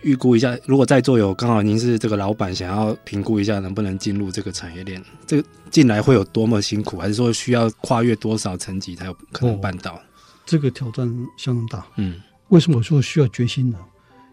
[0.02, 9.94] 预估一下，如果在座有刚好您是这个老板，想要评估一下能不能进入这个产业链，这个进来会有多么辛苦，还是说需要跨越多少层级才有可能办到？
[9.94, 10.00] 哦，
[10.44, 11.87] 这个挑战相当大。
[11.96, 13.78] 嗯，为什么说需要决心呢？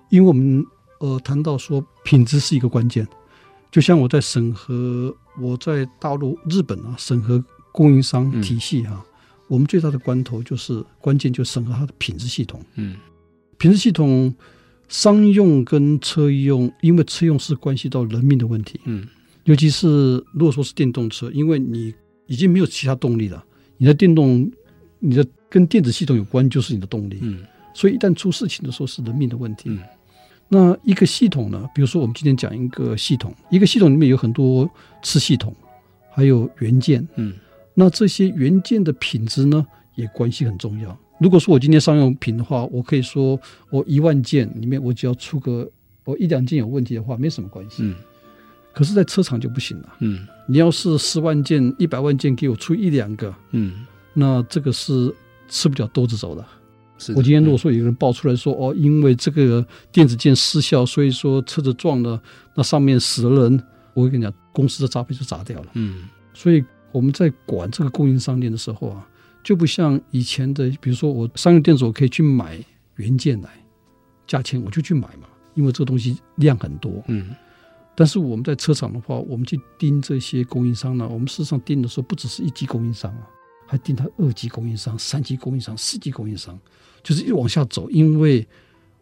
[0.10, 0.62] 因为我们
[1.00, 3.08] 呃谈到说品质是一个关键，
[3.72, 12.60] 就像我在审核我在大陆、日本啊审核供应商体系哈，啊，嗯，我们最大的关头就是关键，就审核它的品质系统。
[12.76, 12.96] 嗯，
[13.58, 14.34] 品质系统。
[14.94, 19.08] 商用跟车用，因为车用是关系到人命的问题，嗯，
[19.46, 21.94] 尤其是如果说是电动车，因为你
[22.28, 23.42] 已经没有其他动力了，
[23.78, 24.52] 你的电动，
[25.00, 27.40] 你的跟电子系统有关就是你的动力，嗯，
[27.74, 29.80] 所以一旦出事情的时候是人命的问题，嗯，
[30.50, 34.70] 那一个系统呢，比如说我们今天讲一个系统，一个系统里面有很多
[35.02, 35.56] 次系统，
[36.12, 37.34] 还有元件，嗯，
[37.82, 39.66] 那这些元件的品质呢，
[39.96, 40.96] 也关系很重要。
[41.20, 43.40] 如果说我今天商用品的话，我可以说
[43.72, 45.68] 我一万件里面我只要出个
[46.04, 47.78] 我一两件有问题的话，没什么关系。
[47.80, 47.96] 嗯。
[48.72, 49.96] 可是，在车厂就不行了。
[49.98, 50.28] 嗯。
[50.48, 55.12] 你要是十万件、一百万件给我出一两个，嗯，那这个是
[55.50, 56.46] 吃不了兜着走的。
[57.00, 57.18] 是的。
[57.18, 62.22] 我今天如果说有个人爆出来说，哦，因为这个电子件失效，所以说车子撞了，
[62.54, 63.64] 那上面死了人，
[63.96, 65.68] 我会跟你讲，公司的杂费就砸掉了。
[65.74, 66.04] 嗯。
[66.34, 69.08] 所以我们在管这个供应商店的时候啊。
[69.44, 72.64] 就不像以前的，比如说我商用电子，我可以去买
[72.98, 73.50] 原件来，
[74.28, 77.04] 价钱我就去买嘛，因为这个东西量很多。
[77.08, 77.36] 嗯，
[77.96, 83.28] 但是我们在车厂的话，我们去盯这些供应商呢，我们事实上盯的时候不只是一级供应商啊，
[83.66, 86.56] 还盯他二级供应商、三级供应商、四级供应商，
[87.02, 88.48] 就是一往下走，因为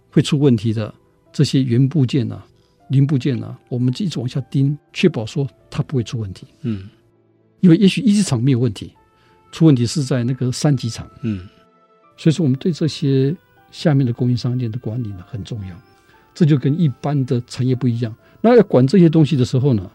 [0.10, 0.94] 会出问题的
[1.34, 2.48] 这些元部件啊、
[2.92, 6.48] 零部件啊，我们就一直往下盯，确保说它不会出问题。
[6.62, 6.88] 嗯，
[7.62, 8.94] 因为也许一级厂没有问题。
[9.52, 11.48] 出问题是在那个三级厂，嗯，
[12.16, 13.36] 所以说我们对这些
[13.72, 15.76] 下面的供应商链的管理呢很重要，
[16.36, 18.16] 这就跟一般的产业不一样。
[18.42, 19.90] 那要管这些东西的时候呢，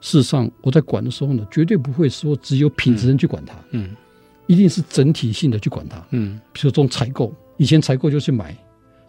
[0.00, 3.96] 事实上我在管的时候呢，绝对不会说只有品质人去管它，嗯，
[4.46, 8.56] 一定是整体性的去管它，嗯，比如说这种采购，以前采购就去买，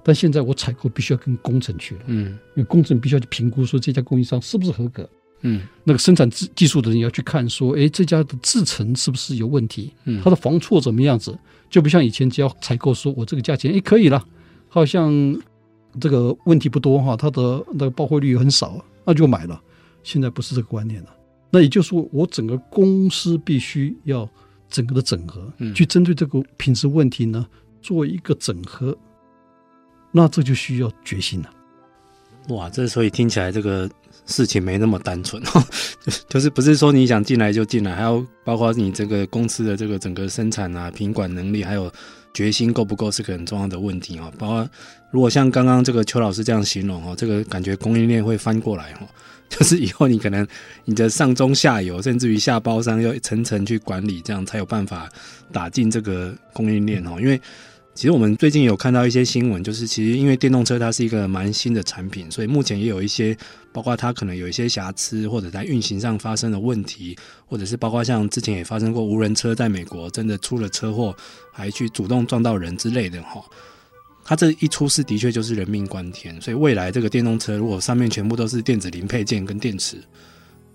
[0.04, 5.08] 但现在我采购必须要跟工程去了，嗯，因为工程必须要去评估说这家供应商是不是合格。
[5.42, 9.94] 嗯，那个生产技技术的人要去看，说，哎，这家的制程是不是有问题？
[10.06, 11.38] 嗯，它的防错怎么样子？
[11.70, 14.24] 就不像以前只要采购说，我这个价钱，哎，可以了，
[14.70, 15.12] 好像
[16.00, 19.60] 这个问题不多哈，它的那个报废率很少，那就买了。
[20.04, 21.10] 现在不是这个观念了。
[21.50, 24.30] 那也就是说，我整个公司必须要
[24.70, 27.46] 整个的整合，嗯，去针对这个品质问题呢，
[27.82, 28.96] 做一个整合。
[30.12, 31.50] 那这就需要决心了。
[32.50, 33.90] 哇，这所以听起来这个。
[34.26, 35.42] 事情没那么单纯，
[36.30, 41.92] 就是不是说你想进来就进来，还要包括你这个公司的这个整个生产啊、品管能力，还有
[42.34, 44.32] 决心够不够是个很重要的问题哦。
[44.38, 44.70] 包括
[45.12, 49.08] 如果像刚刚这个邱老师这样形容哦，这个感觉供应链会翻过来哦，
[49.50, 50.48] 就是以后你可能
[50.86, 55.10] 你的上中下游，甚至于下包商要层层去管理，这样才有办法
[55.52, 57.40] 打进这个供应链哦，因为。
[57.94, 63.38] 其实我们最近有看到一些新闻，就是其实因为电动车它是一个蛮新的产品，所以目前也有一些，
[63.74, 71.16] 包括它可能有一些瑕疵，或者在运行上发生的问题，或者是包括像之前也发生过无人车在美国真的出了车祸，
[71.52, 73.44] 还去主动撞到人之类的哈。
[74.24, 80.02] 它这一出事的确就是人命关天，所以未来这个电动车如果上面全部都是电子零配件跟电池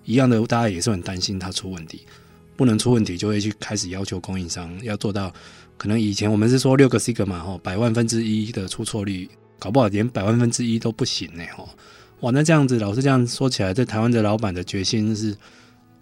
[0.04, 2.02] 一样的，大家也是很担心它出问题，
[2.56, 5.32] 不能出问题就会去开始要求供应商要做到。
[5.76, 11.68] 可能以前我们是说六个 sigma 嘛，吼，百万分之一的出错率，搞不好连百万分之一都不行呢，哈，
[12.20, 15.36] 哇，那这样子，老师这样说起来，在台湾的老板的决心是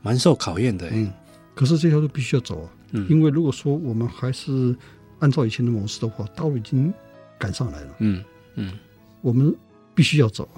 [0.00, 1.12] 蛮受考验的，嗯，
[1.54, 4.76] 可是这条路必须要走啊，嗯，因为如果说我们还是
[5.18, 6.92] 按照以前的模式的话，道路已经
[7.38, 8.78] 赶上来了，嗯嗯，
[9.22, 9.54] 我们
[9.94, 10.48] 必须要走，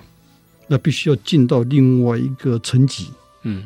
[0.67, 3.09] 那必须要进到另外一个层级，
[3.45, 3.65] 嗯，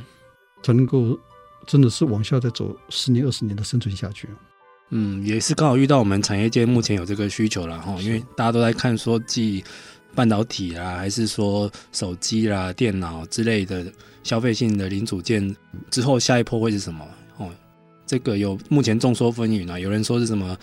[0.63, 1.19] 才能够
[1.67, 4.29] 真的是往下再走十年二十年的生存下去。
[4.91, 9.65] 嗯，也是刚好遇到我们产业界目前有这个需求了哈，因为大家都在看说，继
[10.15, 13.87] 半导体啦，还是说手机啦、电脑之类的
[14.23, 15.55] 消费性的零组件
[15.91, 17.07] 之后，下一波会是什么？
[17.39, 17.49] 哦，
[18.07, 20.57] 这个有目前众说纷纭啊，有人说是什么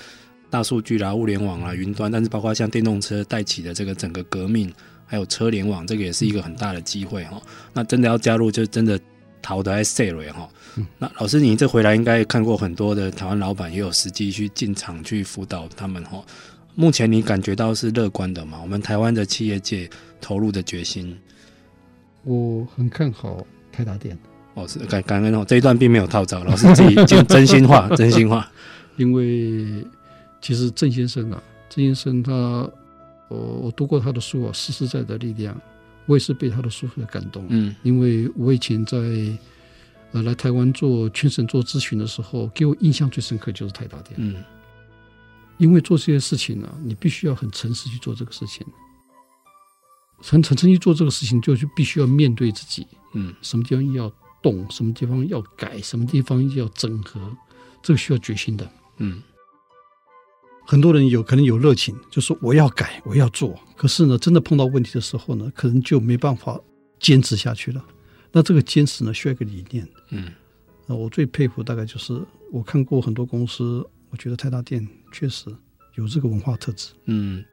[0.49, 4.71] 大数据啦、物联网啦、云端，但是包括像电动车带起的这个整个革命，
[5.05, 7.41] 还有车联网，这个也是一个很大的机会哈。
[7.73, 8.99] 那真的要加入，就真的。
[9.43, 10.49] 好的，还是 Siri 哈。
[10.97, 16.23] 那老师，你这回来应该看过很多的台湾老板，也有实际去进场去辅导他们哈。
[16.75, 18.59] 目前你感觉到是乐观的吗？
[18.61, 19.89] 我们台湾的企业界
[20.21, 21.17] 投入的决心，
[22.23, 24.17] 我很看好开达店。
[24.53, 25.45] 哦，是感感恩哦。
[25.47, 28.49] 这一段并没有套招，老师自己 讲真心话， 真心话。
[28.97, 29.85] 因为
[30.41, 32.71] 其实郑先生啊，郑先生他，呃，
[33.29, 35.55] 我读过他的书啊，《实实在在的力量》。
[36.05, 38.97] 我也是被他的书所感动，嗯，因为我以前在
[40.11, 44.43] 呃来台湾做全省做咨询的时候，给我印象最深刻就是台达电，嗯，
[45.57, 48.65] 因为做这些事情呢、啊，你必须要很诚实去做这个事情，
[50.19, 57.19] 很诚诚去做这个事情，就是必须要面对自己，嗯，什么地方要动，什么地方要改，什么地方要整合，
[57.81, 59.21] 这个需要决心的，嗯。
[60.69, 63.57] 很多人有可能有热情，就说我要改，我要做。
[63.77, 66.59] 可是呢，真的碰到问题的时候呢，可能就没办法
[66.99, 67.81] 坚持下去了。
[68.37, 69.83] 那这个坚持呢，需要一个理念。
[70.11, 70.31] 嗯，
[70.85, 72.21] 那我最佩服大概就是
[72.51, 75.45] 我看过很多公司，我觉得泰达电确实
[75.95, 76.89] 有这个文化特质。
[77.05, 77.43] 嗯。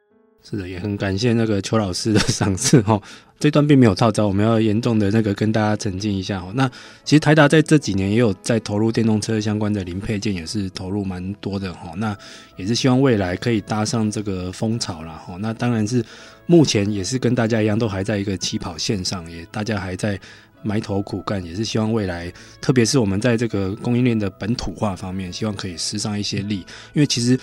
[0.47, 3.01] 是的，也很感谢那个邱老师的赏识哈。
[3.39, 6.53] 这段并没有套招，我们要严重的那个跟大家澄清一下哦。
[6.53, 6.69] 那
[7.03, 11.93] 其实台达在这几年也有在投入电动车相关的零配件，也是投入蛮多的哈。
[11.97, 12.15] 那
[12.57, 15.35] 也是希望未来可以搭上这个风潮啦哈。
[15.39, 16.05] 那当然是
[16.45, 20.21] 目前也是跟大家一样，都还在一个起跑线上，也大家还在
[20.65, 27.39] 埋头苦干，也是希望未来，特别是我们在这个供应链的本土化方面，希望可以施上一些力，因为其实。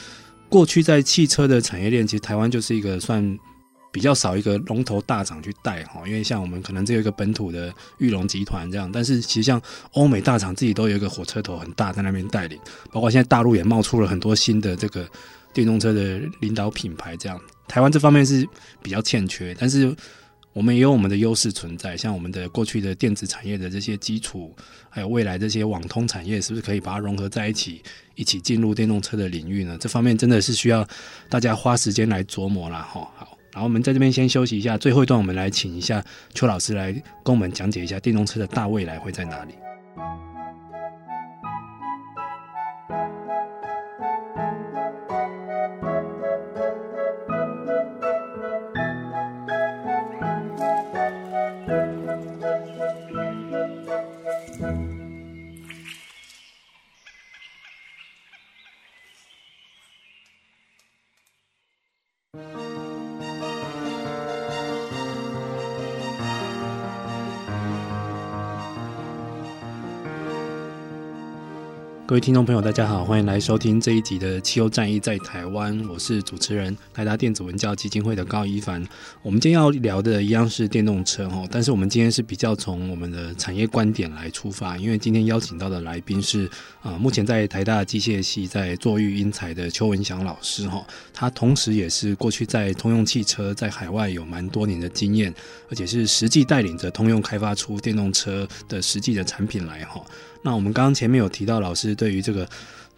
[0.49, 3.39] 过去在汽车的产业链，其实台湾就是一个算
[3.91, 9.59] 比较少一个龙头大厂去带哈，因为像我们可能只有一个本土的玉龙集团这样，但是其实像
[9.93, 12.59] 欧美大厂自己都有一个火车头很大在那边带领，
[12.91, 15.09] 包括现在大陆也冒出了很多新的这个
[15.55, 18.47] 电动车的领导品牌这样，台湾这方面是
[18.83, 19.97] 比较欠缺，但是。
[20.53, 24.55] 我们也有我们的优势存在，像我们的过去的电子产业的这些基础，
[24.91, 27.83] 还有未来这些网通产业，是不是可以把它融合在一起，
[28.15, 29.77] 一起进入电动车的领域呢？
[29.81, 30.87] 这方面真的是需要
[31.29, 32.83] 大家花时间来琢磨了。
[32.83, 33.11] 哈。
[33.17, 36.93] 好，然后我们在这边先休息一下，最后一段我们来请一下邱老师来
[37.25, 39.55] 跟我们讲解一下电动车的大未来会在哪里。
[72.13, 78.87] 各位听众朋友，大家好，欢迎来收听这一集的《汽油战役在台湾》，我是主持人台达电子文教基金会的高一帆。
[79.23, 86.47] 我们今天要聊的一样是电动车哈，但是我们今天是比较从我们的产业观点来出发，因为今天邀请到的来宾是
[86.83, 95.33] 啊，目前在台大机械系在做育英才的邱文祥老师哈，他同时也是过去在通用汽车在海外有蛮多年的经验，
[95.71, 100.05] 而且是实际带领着通用开发出电动车的实际的产品来哈。
[100.43, 102.49] 那我们刚刚前面有提到，老师对于这个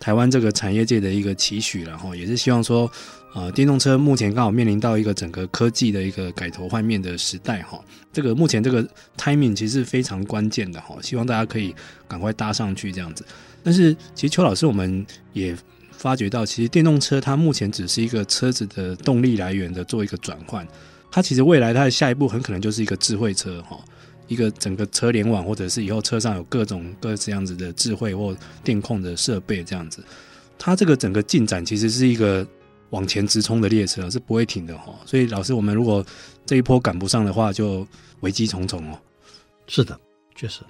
[0.01, 2.91] 台湾这个产业界的一个期许，然后也是希望说，
[3.35, 7.79] 呃，电动车目前刚好面临到一个整个科技的一个改头换面的时代，哈，
[8.13, 11.75] 这个目前这个 timing 其实是非常关键的，哈，希望大家可以
[12.09, 13.25] 赶快搭上去这样子。
[13.63, 15.57] 但是，其实邱老师我们也
[15.93, 20.67] 发觉到，其实电动车它目前只是一个车子的动力来源的做一个转换，
[21.11, 23.79] 它其实未来它的下一步很可能就是一个智慧车，哈。
[24.27, 30.03] 一个整个车联网，或者是以后车上有各种各这样子的智慧或电控的设备，这样子，
[30.59, 32.47] 它这个整个进展其实是一个
[32.91, 34.95] 往前直冲的列车，是不会停的哈。
[35.05, 36.05] 所以老师，我们如果
[36.47, 37.87] 这一波赶不上的话，就
[38.21, 38.99] 危机重重哦。
[39.67, 39.99] 是的，
[40.35, 40.61] 确实。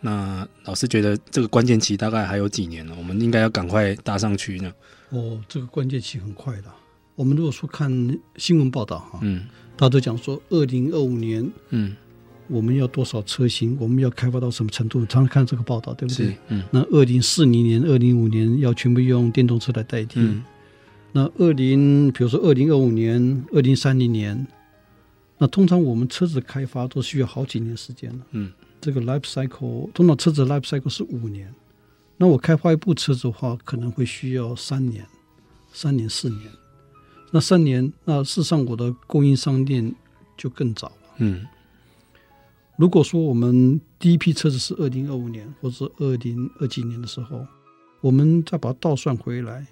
[0.00, 2.94] 那老师觉得这个关键期大概还有几年呢？
[2.96, 4.72] 我们应该要赶快搭上去呢？
[5.10, 6.64] 哦，这个关键期很快的。
[7.14, 11.94] 我们如果说看新闻报道哈，嗯，大家都讲说二零二五年，嗯。
[12.50, 13.76] 我们要多少车型？
[13.80, 15.00] 我们要开发到什么程度？
[15.06, 16.36] 常常看这个报道，对不对？
[16.48, 16.62] 嗯。
[16.70, 20.20] 那二零四零年、二零五年要全部用电动车来代替。
[20.20, 20.42] 嗯。
[21.12, 24.46] 那二零，比如说二零二五年、二零三零年，
[25.38, 28.26] 那通常我们车子开发都需要好几年时间了。
[28.32, 28.52] 嗯。
[28.80, 31.52] 这个 life cycle，通常车子 life cycle 是五年。
[32.16, 35.04] 那我开发一部车子的话，可能会需要三年、
[35.72, 36.42] 三年、四年。
[37.30, 39.94] 那三年，那事实上我的供应商链
[40.36, 40.94] 就更早了。
[41.18, 41.46] 嗯，
[42.80, 47.46] 如果说我们第一批车子是二零二五年或者是二零二几年的时候，
[48.00, 49.66] 我们再把它倒算回来，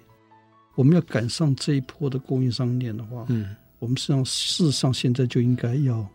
[0.75, 6.07] 我们要赶上这一波的供应商链的话，嗯，我们实际上事实上现在就应该要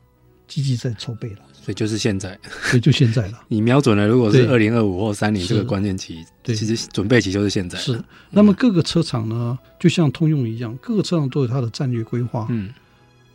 [0.46, 1.40] 积极在筹备了。
[1.52, 2.38] 所以就是现在，
[2.70, 3.42] 所以就现在了。
[3.50, 7.76] 你瞄准了，如果是二零二五或三零这个关键期，对，其实准备期就是现在。
[7.76, 8.00] 是。
[8.30, 12.46] 那么各个车厂呢，就像通用一样，各个车厂都有它的战略规划。
[12.50, 12.72] 嗯。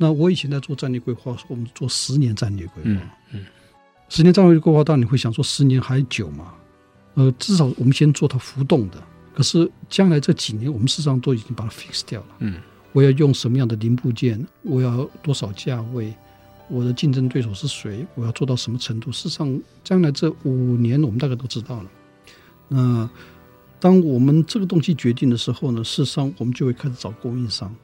[0.02, 2.90] 那我以前在做战略规划，我们做十年战略规划。
[2.90, 3.02] 嗯。
[3.34, 3.46] 嗯。
[4.08, 6.54] 十年战略规划，当然你会想说十年还久嘛？
[7.16, 9.04] 呃，至少我们先做它浮动的。
[9.36, 12.28] 可是将来这几年，我们事实上都已经把它 fix 掉了。
[12.40, 12.56] 嗯。
[12.94, 14.44] 我要用什么样的零部件？
[14.64, 16.14] 我要多少价位？
[16.70, 18.08] 我的竞争对手是谁？
[18.16, 19.12] 我要做到什么程度？
[19.12, 21.90] 事实上，将来这五年我们大概都知道了。
[22.68, 23.10] 那
[23.80, 27.76] 当我们这个东西决定的时候呢，事实上我们就会开始找供应商。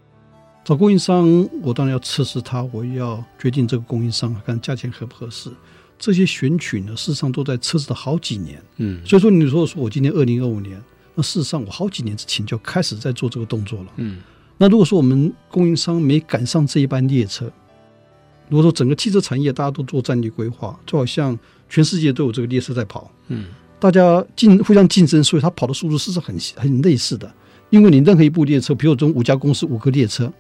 [0.66, 5.52] 找供应商，我当然要测试它，我要决定这个供应商看价钱合不合适。
[6.00, 8.60] 这些选取呢，事实上都在测试了好几年。
[8.78, 10.82] 嗯，所以说你如果说我今年二零二五年，
[11.14, 13.86] 那事实上我好几年之前就开始在做这个动作了。
[13.98, 14.18] 嗯，
[14.58, 17.46] 那如果说我们供应商没赶上这一班列车，
[18.50, 21.38] 如果说整个汽车产业大家都做战略规划，就好像
[21.70, 23.46] 全世界都有这个列车在跑，嗯，
[23.80, 27.32] 大家竞互相竞争，所以它跑的速度是很很类似的。
[27.72, 30.32] 因为你任何一部列车，比如这种五家公司五个列车，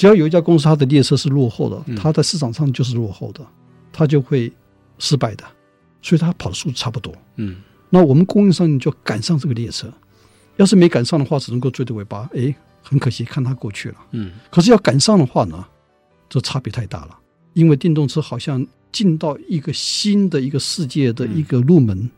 [0.00, 3.46] 只要有一家公司它的列车是落后的，它在市场上就是落后的，
[3.92, 4.50] 它就会
[4.98, 5.44] 失败的。
[6.00, 7.56] 所以它跑的速度差不多，嗯。
[7.90, 9.92] 那我们供应商你就赶上这个列车，
[10.56, 14.32] 要是没赶上的话，只能够追着尾巴，哎，很可惜，看它过去了，嗯。
[14.50, 15.62] 可是要赶上的话呢？
[16.30, 17.18] 这差别太大了，
[17.52, 21.94] 因为电动车好像进到一个新的一个世界的一个入门。
[21.98, 22.10] 嗯、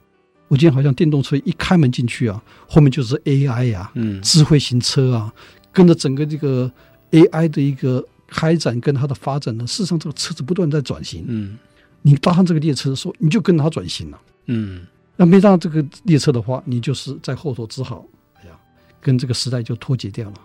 [0.47, 5.35] 我今天好像电动车一开门进去啊，后面就是 AI 呀、啊，嗯，智慧型车啊，
[5.73, 6.71] 跟着整个这个
[7.13, 11.25] AI 的一个开展跟它的发展呢，事实上这个车子不断在转型。
[11.29, 11.57] 嗯，
[12.03, 14.21] 你搭上这个列车的时候，你就跟它转型了。
[14.47, 14.87] 嗯，
[15.17, 18.05] 那没搭上这个列车的话，你就是在后头，只好
[18.35, 18.59] 哎呀，
[19.01, 20.37] 跟这个时代就脱节掉了。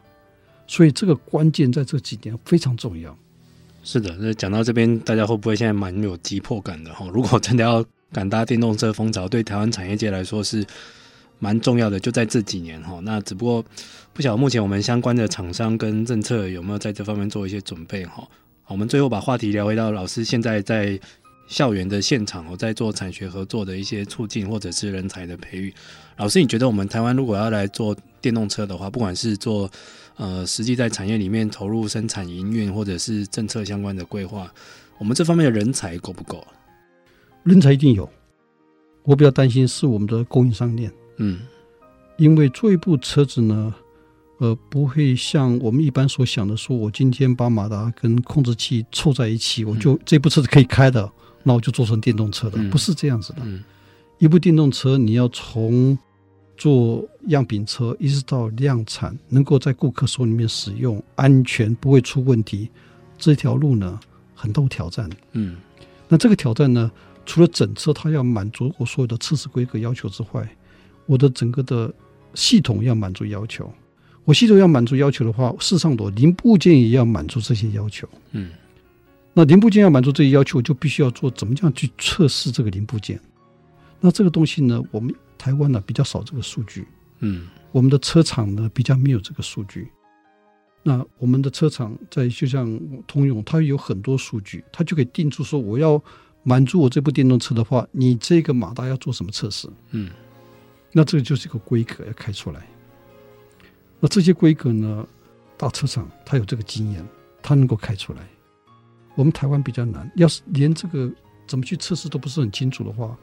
[0.68, 3.18] 所以这个关键在这几年非常重要。
[3.84, 7.10] 是的，那讲到这边，大家会不会现在蛮有急迫感的哈？
[7.14, 10.66] 如果真的要赶搭电动车风潮，对台湾产业界来说是
[11.40, 13.00] 蛮重要的，就在这几年哈。
[13.04, 13.64] 那只不过
[14.14, 18.28] 不晓得目前我们相关的厂商跟政策有没有在这方面做一些准备哈？
[18.68, 21.00] 我们最后把话题聊回到老师现在在
[21.48, 25.74] 校园的现场我，在做产学合作的一些促进或者是人才的培育。
[26.18, 29.70] 老师，你觉得我们台湾如果要来做电动车的话，不管是做
[30.18, 34.52] 呃，实际在产业里面投入生产营运，或者是政策相关的规划，
[34.98, 36.46] 我们这方面的人才够不够？
[37.44, 38.10] 人才一定有，
[39.04, 40.92] 我比较担心是我们的供应商链。
[41.18, 41.40] 嗯，
[42.18, 43.74] 因为做一部车子呢，
[44.38, 51.12] 呃，不会像我们一般所想的，说我今天把马达跟控制器凑在一起，我就这部车子可以开的，
[51.44, 53.42] 那我就做成电动车的，不是这样子的。
[54.20, 55.98] 一部电动车你要从
[56.56, 62.70] 做样品车，一直到量产，能够在顾客手里面使用，安全不会出问题，
[63.18, 64.00] 这条路呢，
[64.34, 65.08] 很多挑战。
[65.34, 65.58] 嗯，
[66.08, 66.92] 那这个挑战呢，
[67.28, 70.50] 除了整车它要满足我所有的测试规格要求之外，
[71.08, 71.92] 我的整个的
[72.36, 73.68] 系统要满足要求。
[74.24, 78.08] 我系统要满足要求的话，事实上我零部件也要满足这些要求。
[78.34, 78.52] 嗯，
[79.34, 83.20] 那零部件要满足这些要求，就必须要做怎么样去测试这个零部件。
[84.00, 85.12] 那这个东西呢，我们。
[85.40, 86.88] 台湾呢比较少这个数据，
[87.20, 89.88] 嗯，我们的车厂呢比较没有这个数据。
[90.82, 92.68] 那我们的车厂在就像
[93.06, 96.02] 通用，它有很多数据，它就可以定出说，我要
[96.42, 99.70] 满足我这部电动车的话，你这个马达要做什么测试？
[99.92, 100.10] 嗯，
[100.98, 102.68] 那这个就是一个规格要开出来。
[104.00, 105.08] 那这些规格呢，
[105.56, 107.08] 大车厂它有这个经验，
[107.44, 108.28] 它能够开出来。
[109.14, 111.08] 我们台湾比较难，要是连这个
[111.46, 113.16] 怎么去测试都不是很清楚的话。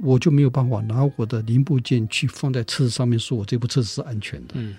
[0.00, 4.54] 我就没有办法拿我的零部件去放在车子上面，说我这部车子是安全的。
[4.56, 4.76] 嗯，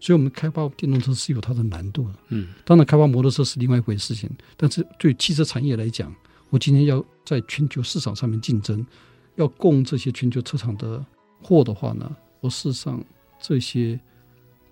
[0.00, 2.14] 所以，我们开发电动车是有它的难度的。
[2.30, 4.28] 嗯，当然，开发摩托车是另外一回事情。
[4.56, 6.12] 但是，对汽车产业来讲，
[6.50, 8.84] 我今天要在全球市场上面竞争，
[9.36, 11.02] 要供这些全球车厂的
[11.42, 13.02] 货的话呢，我事实上
[13.40, 13.98] 这些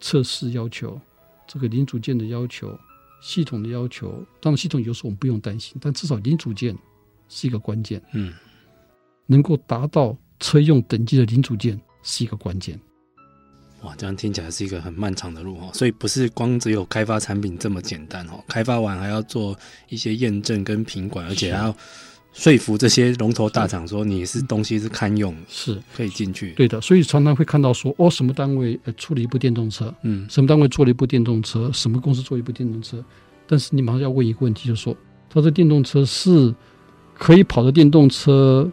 [0.00, 0.98] 测试要求、
[1.46, 2.78] 这个零组件的要求、
[3.20, 6.76] 系统的要求，当然系统有时候我们不用担心，但至少零组件
[7.28, 8.00] 是一个关键。
[8.12, 8.32] 嗯。
[9.26, 12.76] 能够达到车用等级的零组件是一个关键。
[13.82, 19.56] 哇，这样听起来是一个很漫长的路哈，所以不是光只有开发产品这么简单哈，开发完还要做
[19.88, 21.76] 一些验证跟品管，而且还要
[22.32, 26.52] 说服这些龙头大厂说你是东西是堪用，是可以进去。
[26.52, 33.04] 对的，所以常常会看到说哦，什么单位呃出了一部电动车，嗯，什么单位做了一部电动车，什么公司做一部电动车，
[33.48, 34.96] 但是你马上要问一个问题，就是说，
[35.28, 36.54] 它这电动车是
[37.18, 38.70] 可以跑的电动车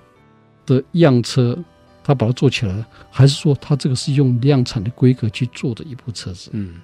[0.66, 1.58] 的样车，
[2.04, 6.52] 它把它做起来，还是说它这个是用量产的规格去做的一部车子？
[6.54, 6.76] 嗯，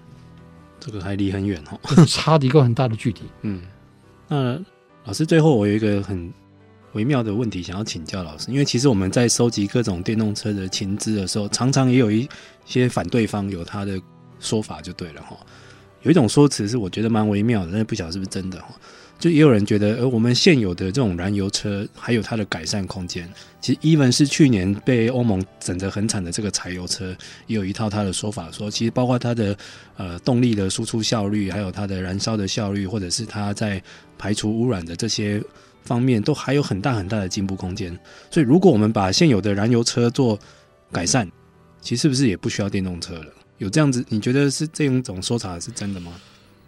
[0.80, 3.20] 这个还离很远哦， 差的一个很大的距离。
[3.44, 3.62] 嗯，
[4.28, 4.60] 那
[5.06, 6.34] 老师最后我有一个很。
[6.94, 12.28] 微妙的问题想要请教老师，因为其实我们在收集各种电动车的情资的时候，常常也有一
[12.66, 14.00] 些反对方有他的
[14.40, 15.36] 说法，就对了哈。
[16.04, 18.68] 有一种说辞是我觉得蛮微妙的，但是不晓得是不是真的哈。
[19.18, 23.32] 就也有人觉得，呃，我们现有的这种燃油车还有它的改善空间。
[23.62, 27.16] 其实，even 是去年被欧盟整得很惨的这个柴油车，
[27.48, 29.58] 也有一套他的说法，说其实包括它的
[29.96, 33.82] 呃动力的输出效率，还有它的燃烧的效率，或者是它在
[34.18, 35.42] 排除污染的这些。
[35.84, 37.98] 方面都还有很大很大的进步空间，
[38.32, 40.40] 所以如果我们把现有的燃油车做
[40.92, 41.30] 改善，
[41.82, 43.26] 其实是不是也不需要电动车了？
[43.58, 46.12] 有这样子，你觉得是这种种说法是真的吗？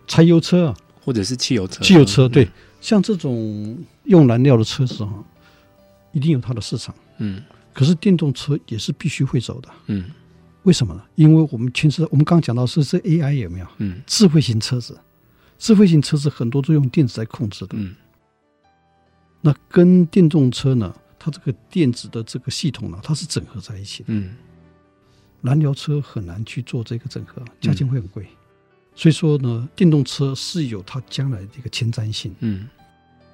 [0.08, 1.84] 柴油车啊，或者是汽油车？
[1.84, 2.48] 汽油车对，
[2.80, 5.24] 像这种用燃料的车子哈，
[6.12, 6.94] 一定有它的市场。
[7.18, 7.42] 嗯，
[7.74, 9.70] 可是电动车也是必须会走的。
[9.88, 10.06] 嗯，
[10.64, 11.02] 为什么呢？
[11.16, 13.68] 因为我们其实我们刚刚讲到是是 AI 有没有？
[13.80, 14.98] 嗯，智慧型车子，
[15.58, 17.76] 智慧型车子很多都用电子来控制的。
[17.78, 17.96] 嗯。
[19.46, 24.06] 那跟电动车呢，它这个电子的这个系统呢，它是整合在一起的。
[24.08, 24.34] 嗯，
[25.44, 28.24] 燃油车很难去做这个整合，价钱会很贵。
[28.24, 28.36] 嗯、
[28.96, 32.34] 所以说呢，电动车是有它将来的一个前瞻性。
[32.40, 32.68] 嗯，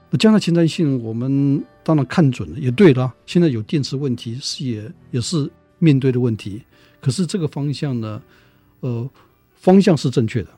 [0.09, 3.14] 那将来前瞻性，我们当然看准了，也对了。
[3.26, 5.49] 现在有电池问题，是也也是
[5.80, 6.62] 面对的问题。
[6.99, 8.22] 可是这个方向呢，
[8.82, 9.09] 呃，
[9.55, 10.49] 方向是正确的，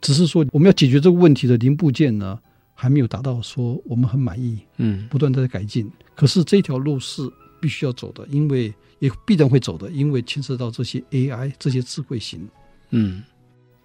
[0.00, 2.40] 只是说我们要解决这个问题的零部件呢。
[2.78, 5.90] 还没有达到说我们很满意，嗯，不断在改进。
[6.14, 7.22] 可是这条路是
[7.58, 12.46] 必须要走的，因为也必然会走的，因为牵涉到这些 AI 这些智慧型，
[12.90, 13.22] 嗯，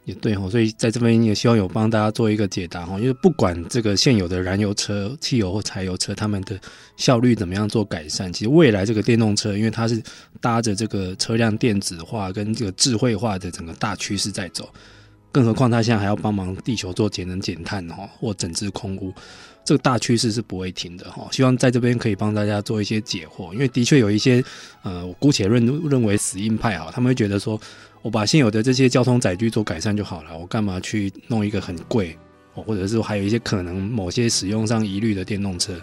[0.03, 0.49] 也对哈。
[0.49, 6.59] 所以在这边也希望有帮大家做一个解答哈，因为不管这个现有的燃油车、汽油或柴油车，他们的
[6.97, 10.01] 效率怎么样做改善，其实未来这个电动车，因为它是
[10.41, 14.69] 搭着这个车辆电子化跟这个智慧化的整个大趋势在走。
[15.31, 19.13] 更何况，他现在还要帮忙地球做节能减碳哈，或整治空污，
[19.63, 21.27] 这个大趋势是不会停的哈。
[21.31, 24.43] 希望在这边可以帮大家做一些解惑，因为的确有一些
[24.83, 27.59] 呃，我姑且认认为死硬派哈，他们会觉得说，
[28.01, 32.17] 我把现有的这些交通载具做改善就好了，我干嘛去弄一个很贵
[32.53, 35.73] 哦，或者是还有一些可能某些使用上疑虑的电动车？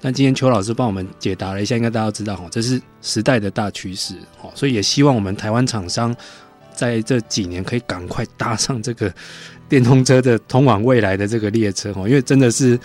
[0.00, 6.14] 但今天邱老师帮我们解答了一下，应该大家都知道哈，这是时代的大趋势哈，所以也希望我们台湾厂商。
[6.78, 9.12] 在这几年，可以赶快搭上这个
[9.68, 12.78] 电动车的通往未来的这个列车哦，因为真的是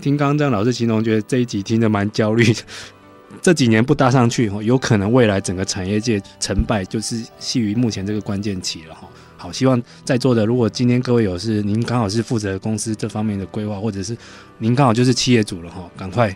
[0.00, 2.62] 听刚刚这样老师形容，觉得这一集听得蛮焦虑的。
[3.42, 9.08] 这几年不搭上去哦，有可能未来整个产业界成败就是系于目前这个关键期了哈。
[9.36, 14.16] 好，希望在座的，如果今天各位有是您刚好是负责公司这方面的规划，或者是
[14.58, 16.34] 您刚好就是企业主了哈，赶快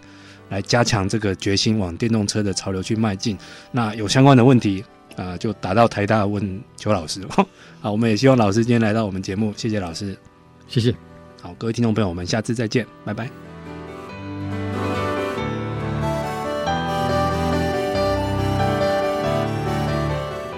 [0.49, 3.39] 来加强这个决心，往电动车的潮流去迈进。
[3.71, 4.85] 那有相关的问题。
[5.19, 7.21] 啊，就打到台大问邱老师。
[7.83, 10.17] 好，我们也希望老师今天来到我们节目，谢谢老师，
[10.69, 10.95] 谢谢。
[11.43, 13.29] 好，各位听众朋友，我们下次再见，拜拜。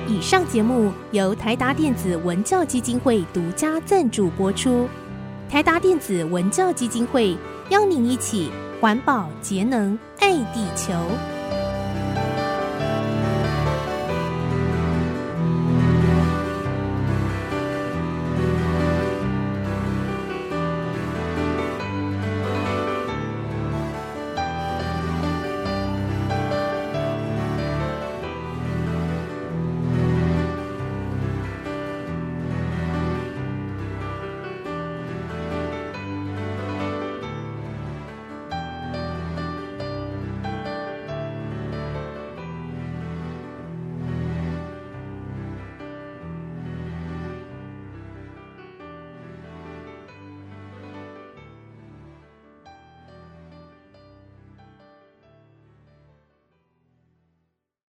[0.07, 4.87] 以上节目由台达电子文教基金会独家赞助播出。
[5.49, 7.35] 台达电子文教基金会
[7.71, 8.51] 邀您一起
[8.81, 10.93] 环保节能，爱地球。